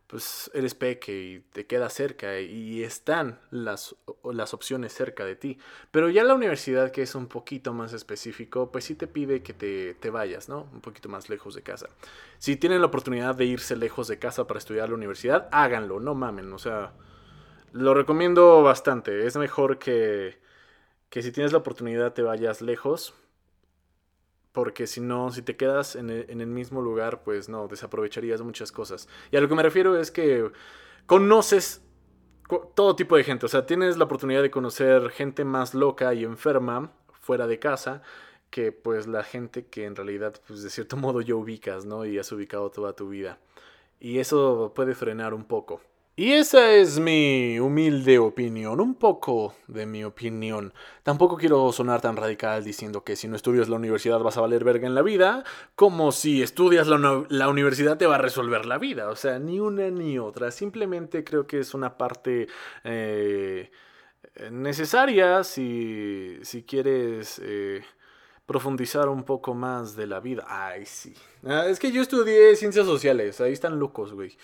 pues 0.08 0.52
eres 0.54 0.76
peque 0.76 1.24
y 1.24 1.40
te 1.40 1.66
queda 1.66 1.90
cerca 1.90 2.40
y 2.40 2.84
están 2.84 3.40
las, 3.50 3.96
las 4.24 4.54
opciones 4.54 4.94
cerca 4.94 5.26
de 5.26 5.36
ti. 5.36 5.58
Pero 5.92 6.10
ya 6.10 6.24
la 6.24 6.36
universidad, 6.36 6.92
que 6.92 7.02
es 7.02 7.16
un 7.16 7.28
poquito 7.28 7.74
más 7.74 7.94
específico, 7.94 8.72
pues 8.72 8.86
sí 8.86 8.96
te 8.96 9.08
pide 9.08 9.42
que 9.42 9.54
te, 9.54 9.96
te 9.96 10.10
vayas, 10.10 10.48
¿no? 10.48 10.70
Un 10.74 10.82
poquito 10.82 11.10
más 11.10 11.30
lejos 11.30 11.56
de 11.56 11.64
casa. 11.64 11.90
Si 12.38 12.56
tienen 12.56 12.82
la 12.82 12.88
oportunidad 12.88 13.36
de 13.36 13.46
irse 13.46 13.76
lejos 13.76 14.08
de 14.08 14.20
casa 14.20 14.46
para 14.46 14.60
estudiar 14.60 14.90
la 14.90 14.96
universidad, 14.96 15.50
háganlo, 15.52 16.00
no 16.00 16.14
mamen, 16.14 16.54
o 16.54 16.60
sea, 16.60 16.94
lo 17.72 17.94
recomiendo 17.94 18.62
bastante. 18.62 19.26
Es 19.26 19.36
mejor 19.38 19.80
que, 19.80 20.40
que 21.10 21.24
si 21.24 21.32
tienes 21.32 21.52
la 21.52 21.60
oportunidad 21.60 22.14
te 22.14 22.22
vayas 22.22 22.62
lejos 22.62 23.16
porque 24.56 24.88
si 24.88 25.02
no, 25.02 25.32
si 25.32 25.42
te 25.42 25.58
quedas 25.58 25.98
en 25.98 26.10
el, 26.10 26.48
mismo 26.48 26.82
lugar, 26.82 27.22
pues 27.24 27.50
no, 27.50 27.68
desaprovecharías 27.68 28.42
muchas 28.42 28.72
cosas. 28.72 29.10
Y 29.30 29.36
a 29.36 29.42
lo 29.42 29.50
que 29.50 29.54
me 29.54 29.62
refiero 29.62 30.00
es 30.00 30.12
que 30.12 30.50
conoces 31.06 31.84
todo 32.74 32.96
tipo 32.96 33.18
de 33.18 33.26
gente, 33.26 33.46
o 33.46 33.50
sea, 33.50 33.66
tienes 33.66 33.98
la 33.98 34.06
oportunidad 34.06 34.42
de 34.42 34.52
conocer 34.52 35.10
gente 35.10 35.44
más 35.44 35.74
loca 35.74 36.14
y 36.14 36.24
enferma 36.24 36.94
fuera 37.22 37.48
de 37.48 37.60
casa 37.60 38.02
que 38.50 38.72
pues 38.72 39.08
la 39.08 39.24
gente 39.24 39.66
que 39.66 39.86
en 39.86 39.96
realidad 39.96 40.40
pues 40.48 40.64
de 40.64 40.70
cierto 40.70 40.96
modo 41.06 41.20
ya 41.20 41.36
ubicas, 41.36 41.86
¿no? 41.86 42.06
Y 42.06 42.18
has 42.18 42.32
ubicado 42.32 42.72
toda 42.72 42.94
tu 42.94 43.10
vida. 43.10 43.40
Y 44.00 44.20
eso 44.20 44.72
puede 44.74 44.96
frenar 44.96 45.34
un 45.34 45.44
poco. 45.44 45.82
Y 46.18 46.32
esa 46.32 46.72
es 46.72 46.98
mi 46.98 47.60
humilde 47.60 48.20
opinión, 48.20 48.80
un 48.80 48.96
poco 48.96 49.54
de 49.68 49.86
mi 49.86 50.06
opinión. 50.06 50.74
Tampoco 51.04 51.36
quiero 51.36 51.70
sonar 51.74 52.00
tan 52.00 52.16
radical 52.16 52.64
diciendo 52.64 53.04
que 53.04 53.18
si 53.18 53.28
no 53.28 53.36
estudias 53.36 53.68
la 53.68 53.76
universidad 53.76 54.20
vas 54.20 54.38
a 54.38 54.42
valer 54.42 54.64
verga 54.64 54.88
en 54.88 54.96
la 54.96 55.02
vida, 55.02 55.44
como 55.76 56.14
si 56.14 56.42
estudias 56.42 56.88
la, 56.88 57.50
universidad 57.50 57.98
te 57.98 58.06
va 58.08 58.16
a 58.16 58.20
resolver 58.20 58.66
la 58.66 58.78
vida. 58.78 59.10
O 59.10 59.18
sea, 59.18 59.40
ni 59.40 59.60
una 59.60 59.90
ni 59.90 60.18
otra. 60.18 60.52
Simplemente 60.52 61.26
creo 61.26 61.48
que 61.48 61.60
es 61.60 61.74
una 61.74 61.98
parte 61.98 62.48
eh, 62.86 63.70
necesaria 64.52 65.44
si, 65.44 66.40
si 66.44 66.64
quieres... 66.64 67.42
Eh, 67.44 67.84
profundizar 68.46 69.10
un 69.10 69.24
poco 69.24 69.54
más 69.54 69.96
de 69.96 70.08
la 70.08 70.20
vida. 70.20 70.46
Ay, 70.48 70.86
sí. 70.86 71.16
Ah, 71.44 71.66
es 71.68 71.80
que 71.80 71.92
yo 71.92 72.02
estudié 72.02 72.56
ciencias 72.56 72.86
sociales. 72.86 73.42
Ahí 73.42 73.54
están 73.54 73.80
locos, 73.80 74.14
güey. 74.14 74.38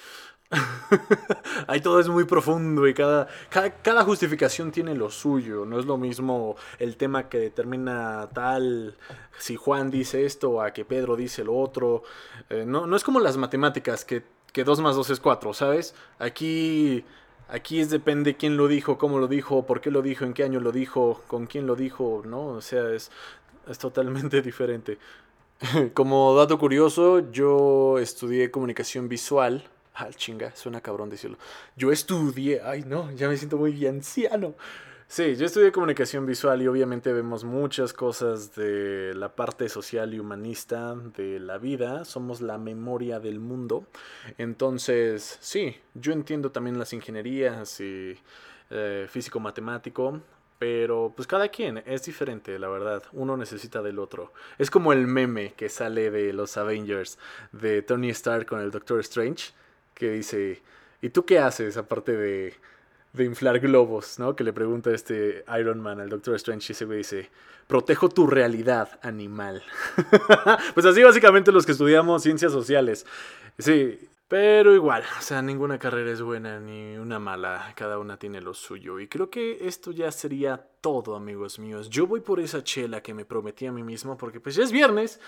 Ahí 1.68 1.80
todo 1.80 2.00
es 2.00 2.10
muy 2.10 2.26
profundo 2.26 2.88
y 2.88 2.94
cada, 2.94 3.28
cada, 3.50 4.04
justificación 4.04 4.72
tiene 4.72 4.96
lo 4.96 5.10
suyo. 5.10 5.66
No 5.66 5.80
es 5.80 5.86
lo 5.86 5.98
mismo 5.98 6.56
el 6.80 6.98
tema 6.98 7.30
que 7.30 7.40
determina 7.40 8.30
tal, 8.34 8.98
si 9.38 9.56
Juan 9.56 9.90
dice 9.90 10.26
esto, 10.26 10.62
a 10.62 10.72
que 10.72 10.86
Pedro 10.86 11.16
dice 11.16 11.44
lo 11.44 11.58
otro. 11.58 12.04
Eh, 12.50 12.66
no, 12.68 12.86
no, 12.86 12.96
es 12.96 13.04
como 13.04 13.20
las 13.20 13.38
matemáticas, 13.38 14.04
que, 14.04 14.24
que 14.52 14.64
2 14.64 14.82
más 14.82 14.96
2 14.96 15.12
es 15.12 15.20
4, 15.20 15.54
¿sabes? 15.54 15.96
Aquí, 16.20 17.06
aquí 17.48 17.80
es 17.80 17.90
depende 17.90 18.36
quién 18.36 18.58
lo 18.58 18.68
dijo, 18.68 18.98
cómo 18.98 19.20
lo 19.20 19.28
dijo, 19.28 19.66
por 19.66 19.80
qué 19.80 19.92
lo 19.92 20.02
dijo, 20.02 20.26
en 20.26 20.34
qué 20.34 20.44
año 20.44 20.60
lo 20.60 20.72
dijo, 20.72 21.22
con 21.28 21.48
quién 21.48 21.66
lo 21.66 21.76
dijo, 21.76 22.24
¿no? 22.26 22.48
O 22.48 22.62
sea, 22.62 22.90
es, 22.92 23.12
es 23.70 23.78
totalmente 23.80 24.42
diferente. 24.42 24.98
Como 25.94 26.36
dato 26.36 26.58
curioso, 26.58 27.32
yo 27.32 28.00
estudié 28.00 28.50
comunicación 28.50 29.08
visual 29.08 29.71
Al 29.94 30.16
chinga, 30.16 30.56
suena 30.56 30.82
cabrón 30.82 31.10
decirlo. 31.10 31.38
Yo 31.76 31.92
estudié, 31.92 32.62
ay 32.64 32.84
no, 32.86 33.12
ya 33.12 33.28
me 33.28 33.38
siento 33.38 33.58
muy 33.58 33.86
anciano. 33.86 34.56
Sí, 35.08 35.36
yo 35.36 35.46
estudié 35.46 35.74
comunicación 35.74 36.26
visual 36.26 36.62
y 36.62 36.68
obviamente 36.68 37.12
vemos 37.12 37.44
muchas 37.44 37.92
cosas 37.92 38.56
de 38.56 39.14
la 39.14 39.36
parte 39.36 39.68
social 39.68 40.14
y 40.14 40.20
humanista 40.20 40.96
de 40.96 41.38
la 41.42 41.58
vida. 41.58 42.06
Somos 42.06 42.40
la 42.40 42.58
memoria 42.58 43.20
del 43.20 43.42
mundo. 43.42 43.86
Entonces, 44.38 45.38
sí, 45.42 45.76
yo 45.96 46.14
entiendo 46.14 46.52
también 46.52 46.80
las 46.80 46.94
ingenierías 46.94 47.82
y 47.82 48.18
eh, 48.70 49.06
físico-matemático. 49.10 50.22
Pero 50.62 51.12
pues 51.16 51.28
cada 51.28 51.50
quien 51.50 51.80
es 51.88 52.06
diferente, 52.06 52.60
la 52.60 52.70
verdad. 52.70 53.02
Uno 53.14 53.36
necesita 53.36 53.82
del 53.82 53.98
otro. 53.98 54.32
Es 54.60 54.70
como 54.70 54.94
el 54.94 55.08
meme 55.08 55.54
que 55.58 55.70
sale 55.70 56.12
de 56.12 56.32
los 56.34 56.56
Avengers, 56.56 57.18
de 57.52 57.82
Tony 57.82 58.12
Stark 58.12 58.46
con 58.46 58.62
el 58.62 58.70
Doctor 58.70 59.00
Strange, 59.00 59.54
que 59.94 60.12
dice, 60.12 60.62
¿y 61.02 61.10
tú 61.10 61.26
qué 61.26 61.40
haces 61.40 61.78
aparte 61.78 62.16
de, 62.16 62.54
de 63.14 63.24
inflar 63.24 63.60
globos? 63.60 64.20
¿no? 64.20 64.36
Que 64.36 64.44
le 64.44 64.54
pregunta 64.54 64.92
este 64.92 65.44
Iron 65.60 65.80
Man 65.80 66.00
al 66.00 66.10
Doctor 66.10 66.36
Strange 66.36 66.68
y 66.70 66.72
ese 66.74 66.86
güey 66.86 67.00
dice, 67.00 67.30
protejo 67.68 68.10
tu 68.10 68.28
realidad, 68.28 69.00
animal. 69.02 69.64
pues 70.74 70.86
así 70.86 71.04
básicamente 71.04 71.52
los 71.52 71.66
que 71.66 71.72
estudiamos 71.72 72.24
ciencias 72.24 72.52
sociales. 72.52 73.06
Sí, 73.58 74.00
pero 74.32 74.74
igual, 74.74 75.04
o 75.20 75.22
sea, 75.22 75.42
ninguna 75.42 75.78
carrera 75.78 76.10
es 76.10 76.22
buena 76.22 76.58
ni 76.58 76.96
una 76.96 77.20
mala, 77.20 77.74
cada 77.76 78.00
una 78.00 78.16
tiene 78.16 78.40
lo 78.40 78.54
suyo. 78.54 78.98
Y 79.02 79.10
creo 79.10 79.30
que 79.30 79.68
esto 79.68 79.92
ya 79.92 80.10
sería 80.10 80.66
todo, 80.80 81.18
amigos 81.18 81.60
míos. 81.60 81.90
Yo 81.90 82.08
voy 82.08 82.22
por 82.22 82.40
esa 82.40 82.64
chela 82.64 83.04
que 83.04 83.14
me 83.14 83.26
prometí 83.26 83.66
a 83.66 83.74
mí 83.74 83.84
mismo 83.84 84.18
porque 84.18 84.40
pues 84.40 84.56
ya 84.56 84.64
es 84.64 84.72
viernes 84.72 85.20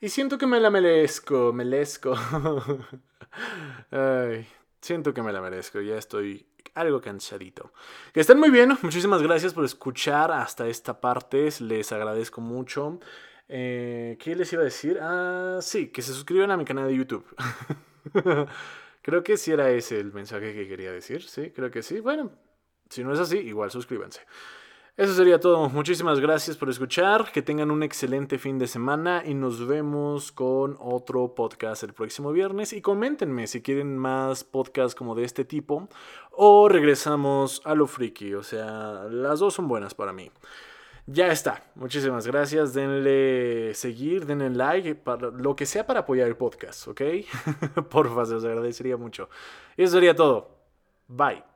y 0.00 0.08
siento 0.08 0.38
que 0.38 0.46
me 0.46 0.60
la 0.60 0.70
merezco, 0.70 1.52
melezco. 1.52 2.14
Ay, 3.90 4.46
siento 4.80 5.12
que 5.12 5.22
me 5.22 5.32
la 5.32 5.40
merezco, 5.40 5.80
ya 5.80 5.96
estoy 5.96 6.46
algo 6.74 7.00
cansadito. 7.00 7.72
Que 8.12 8.20
estén 8.20 8.38
muy 8.38 8.50
bien, 8.50 8.76
muchísimas 8.82 9.22
gracias 9.22 9.54
por 9.54 9.64
escuchar 9.64 10.30
hasta 10.30 10.66
esta 10.68 11.00
parte, 11.00 11.48
les 11.60 11.92
agradezco 11.92 12.40
mucho. 12.40 13.00
Eh, 13.48 14.16
¿Qué 14.20 14.36
les 14.36 14.52
iba 14.52 14.62
a 14.62 14.66
decir? 14.66 14.98
Ah, 15.00 15.58
sí, 15.60 15.88
que 15.88 16.02
se 16.02 16.12
suscriban 16.12 16.50
a 16.50 16.56
mi 16.56 16.64
canal 16.64 16.86
de 16.86 16.96
YouTube. 16.96 17.26
creo 19.02 19.22
que 19.22 19.36
sí 19.36 19.52
era 19.52 19.70
ese 19.70 19.98
el 19.98 20.12
mensaje 20.12 20.54
que 20.54 20.68
quería 20.68 20.92
decir, 20.92 21.22
sí, 21.22 21.50
creo 21.50 21.70
que 21.70 21.82
sí. 21.82 22.00
Bueno, 22.00 22.30
si 22.88 23.02
no 23.02 23.12
es 23.12 23.18
así, 23.18 23.38
igual 23.38 23.70
suscríbanse. 23.70 24.20
Eso 24.98 25.14
sería 25.14 25.38
todo. 25.38 25.68
Muchísimas 25.68 26.18
gracias 26.18 26.56
por 26.56 26.68
escuchar. 26.68 27.30
Que 27.30 27.40
tengan 27.40 27.70
un 27.70 27.84
excelente 27.84 28.36
fin 28.36 28.58
de 28.58 28.66
semana 28.66 29.22
y 29.24 29.32
nos 29.32 29.64
vemos 29.64 30.32
con 30.32 30.76
otro 30.80 31.36
podcast 31.36 31.84
el 31.84 31.92
próximo 31.94 32.32
viernes. 32.32 32.72
Y 32.72 32.82
coméntenme 32.82 33.46
si 33.46 33.62
quieren 33.62 33.96
más 33.96 34.42
podcasts 34.42 34.96
como 34.96 35.14
de 35.14 35.22
este 35.22 35.44
tipo 35.44 35.88
o 36.32 36.68
regresamos 36.68 37.62
a 37.64 37.76
lo 37.76 37.86
friki. 37.86 38.34
O 38.34 38.42
sea, 38.42 39.04
las 39.08 39.38
dos 39.38 39.54
son 39.54 39.68
buenas 39.68 39.94
para 39.94 40.12
mí. 40.12 40.32
Ya 41.06 41.28
está. 41.28 41.62
Muchísimas 41.76 42.26
gracias. 42.26 42.74
Denle 42.74 43.74
seguir, 43.74 44.26
denle 44.26 44.50
like, 44.50 44.96
para, 44.96 45.30
lo 45.30 45.54
que 45.54 45.64
sea 45.64 45.86
para 45.86 46.00
apoyar 46.00 46.26
el 46.26 46.36
podcast, 46.36 46.88
¿ok? 46.88 47.02
Porfa, 47.88 48.26
se 48.26 48.34
os 48.34 48.44
agradecería 48.44 48.96
mucho. 48.96 49.28
Eso 49.76 49.92
sería 49.92 50.16
todo. 50.16 50.58
Bye. 51.06 51.47